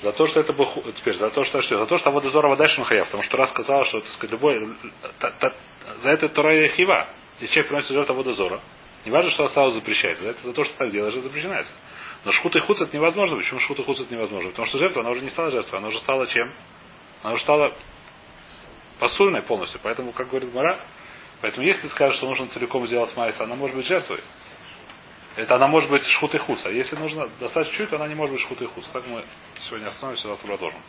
За 0.02 0.12
то, 0.12 0.28
что 0.28 0.40
это 0.40 0.54
был 0.54 0.68
теперь, 0.96 1.16
за 1.16 1.30
то, 1.32 1.44
что 1.44 1.62
что? 1.62 1.80
За 1.80 1.86
то, 1.88 1.98
что 1.98 2.10
Аводозора 2.10 2.56
дальше 2.56 2.80
он 2.80 2.86
хаяв. 2.86 3.08
Потому 3.08 3.24
что 3.24 3.38
раз 3.38 3.50
сказал, 3.50 3.84
что, 3.86 4.02
так 4.02 4.12
сказать, 4.12 4.32
любой, 4.32 4.76
та, 5.20 5.32
та, 5.32 5.54
за 5.98 6.12
это 6.12 6.30
Тора 6.30 6.68
хива. 6.68 7.08
Если 7.40 7.54
человек 7.54 7.70
приносит 7.70 7.92
жертву 7.92 8.14
Аводозора, 8.14 8.62
не 9.06 9.12
важно, 9.12 9.32
что 9.32 9.46
осталось 9.46 9.74
запрещается. 9.74 10.24
За 10.24 10.30
это 10.32 10.44
за 10.44 10.54
то, 10.54 10.64
что 10.64 10.78
так 10.78 10.92
делаешь, 10.92 11.14
запрещается. 11.16 11.74
Но 12.28 12.34
шхут 12.34 12.58
и 12.58 12.60
хуц 12.60 12.82
это 12.82 12.94
невозможно. 12.94 13.38
Почему 13.38 13.62
шхут 13.62 13.80
и 13.80 13.84
хуц 13.86 14.02
это 14.02 14.14
невозможно? 14.14 14.50
Потому 14.50 14.68
что 14.68 14.80
жертва, 14.80 15.00
она 15.00 15.12
уже 15.12 15.22
не 15.22 15.30
стала 15.30 15.50
жертвой, 15.50 15.80
она 15.80 15.88
уже 15.88 15.98
стала 16.00 16.28
чем? 16.28 16.52
Она 17.24 17.32
уже 17.36 17.42
стала 17.42 17.74
посульной 19.00 19.44
полностью. 19.44 19.80
Поэтому, 19.82 20.12
как 20.12 20.28
говорит 20.28 20.54
Мара, 20.54 20.78
поэтому 21.40 21.66
если 21.66 21.84
ты 21.84 21.88
скажешь, 21.88 22.18
что 22.18 22.28
нужно 22.28 22.50
целиком 22.50 22.86
сделать 22.86 23.16
майса, 23.16 23.46
она 23.46 23.56
может 23.56 23.78
быть 23.78 23.86
жертвой. 23.86 24.20
Это 25.38 25.56
она 25.56 25.68
может 25.70 25.90
быть 25.90 26.04
шхут 26.04 26.36
и 26.36 26.38
хуц. 26.38 26.66
А 26.66 26.70
если 26.70 26.98
нужно 26.98 27.30
достать 27.40 27.72
чуть, 27.72 27.94
она 27.94 28.06
не 28.10 28.16
может 28.16 28.34
быть 28.34 28.42
шхут 28.42 28.62
и 28.62 28.66
хуц. 28.66 28.90
Так 28.90 29.08
мы 29.08 29.24
сегодня 29.62 29.88
остановимся, 29.88 30.28
завтра 30.28 30.48
продолжим. 30.48 30.82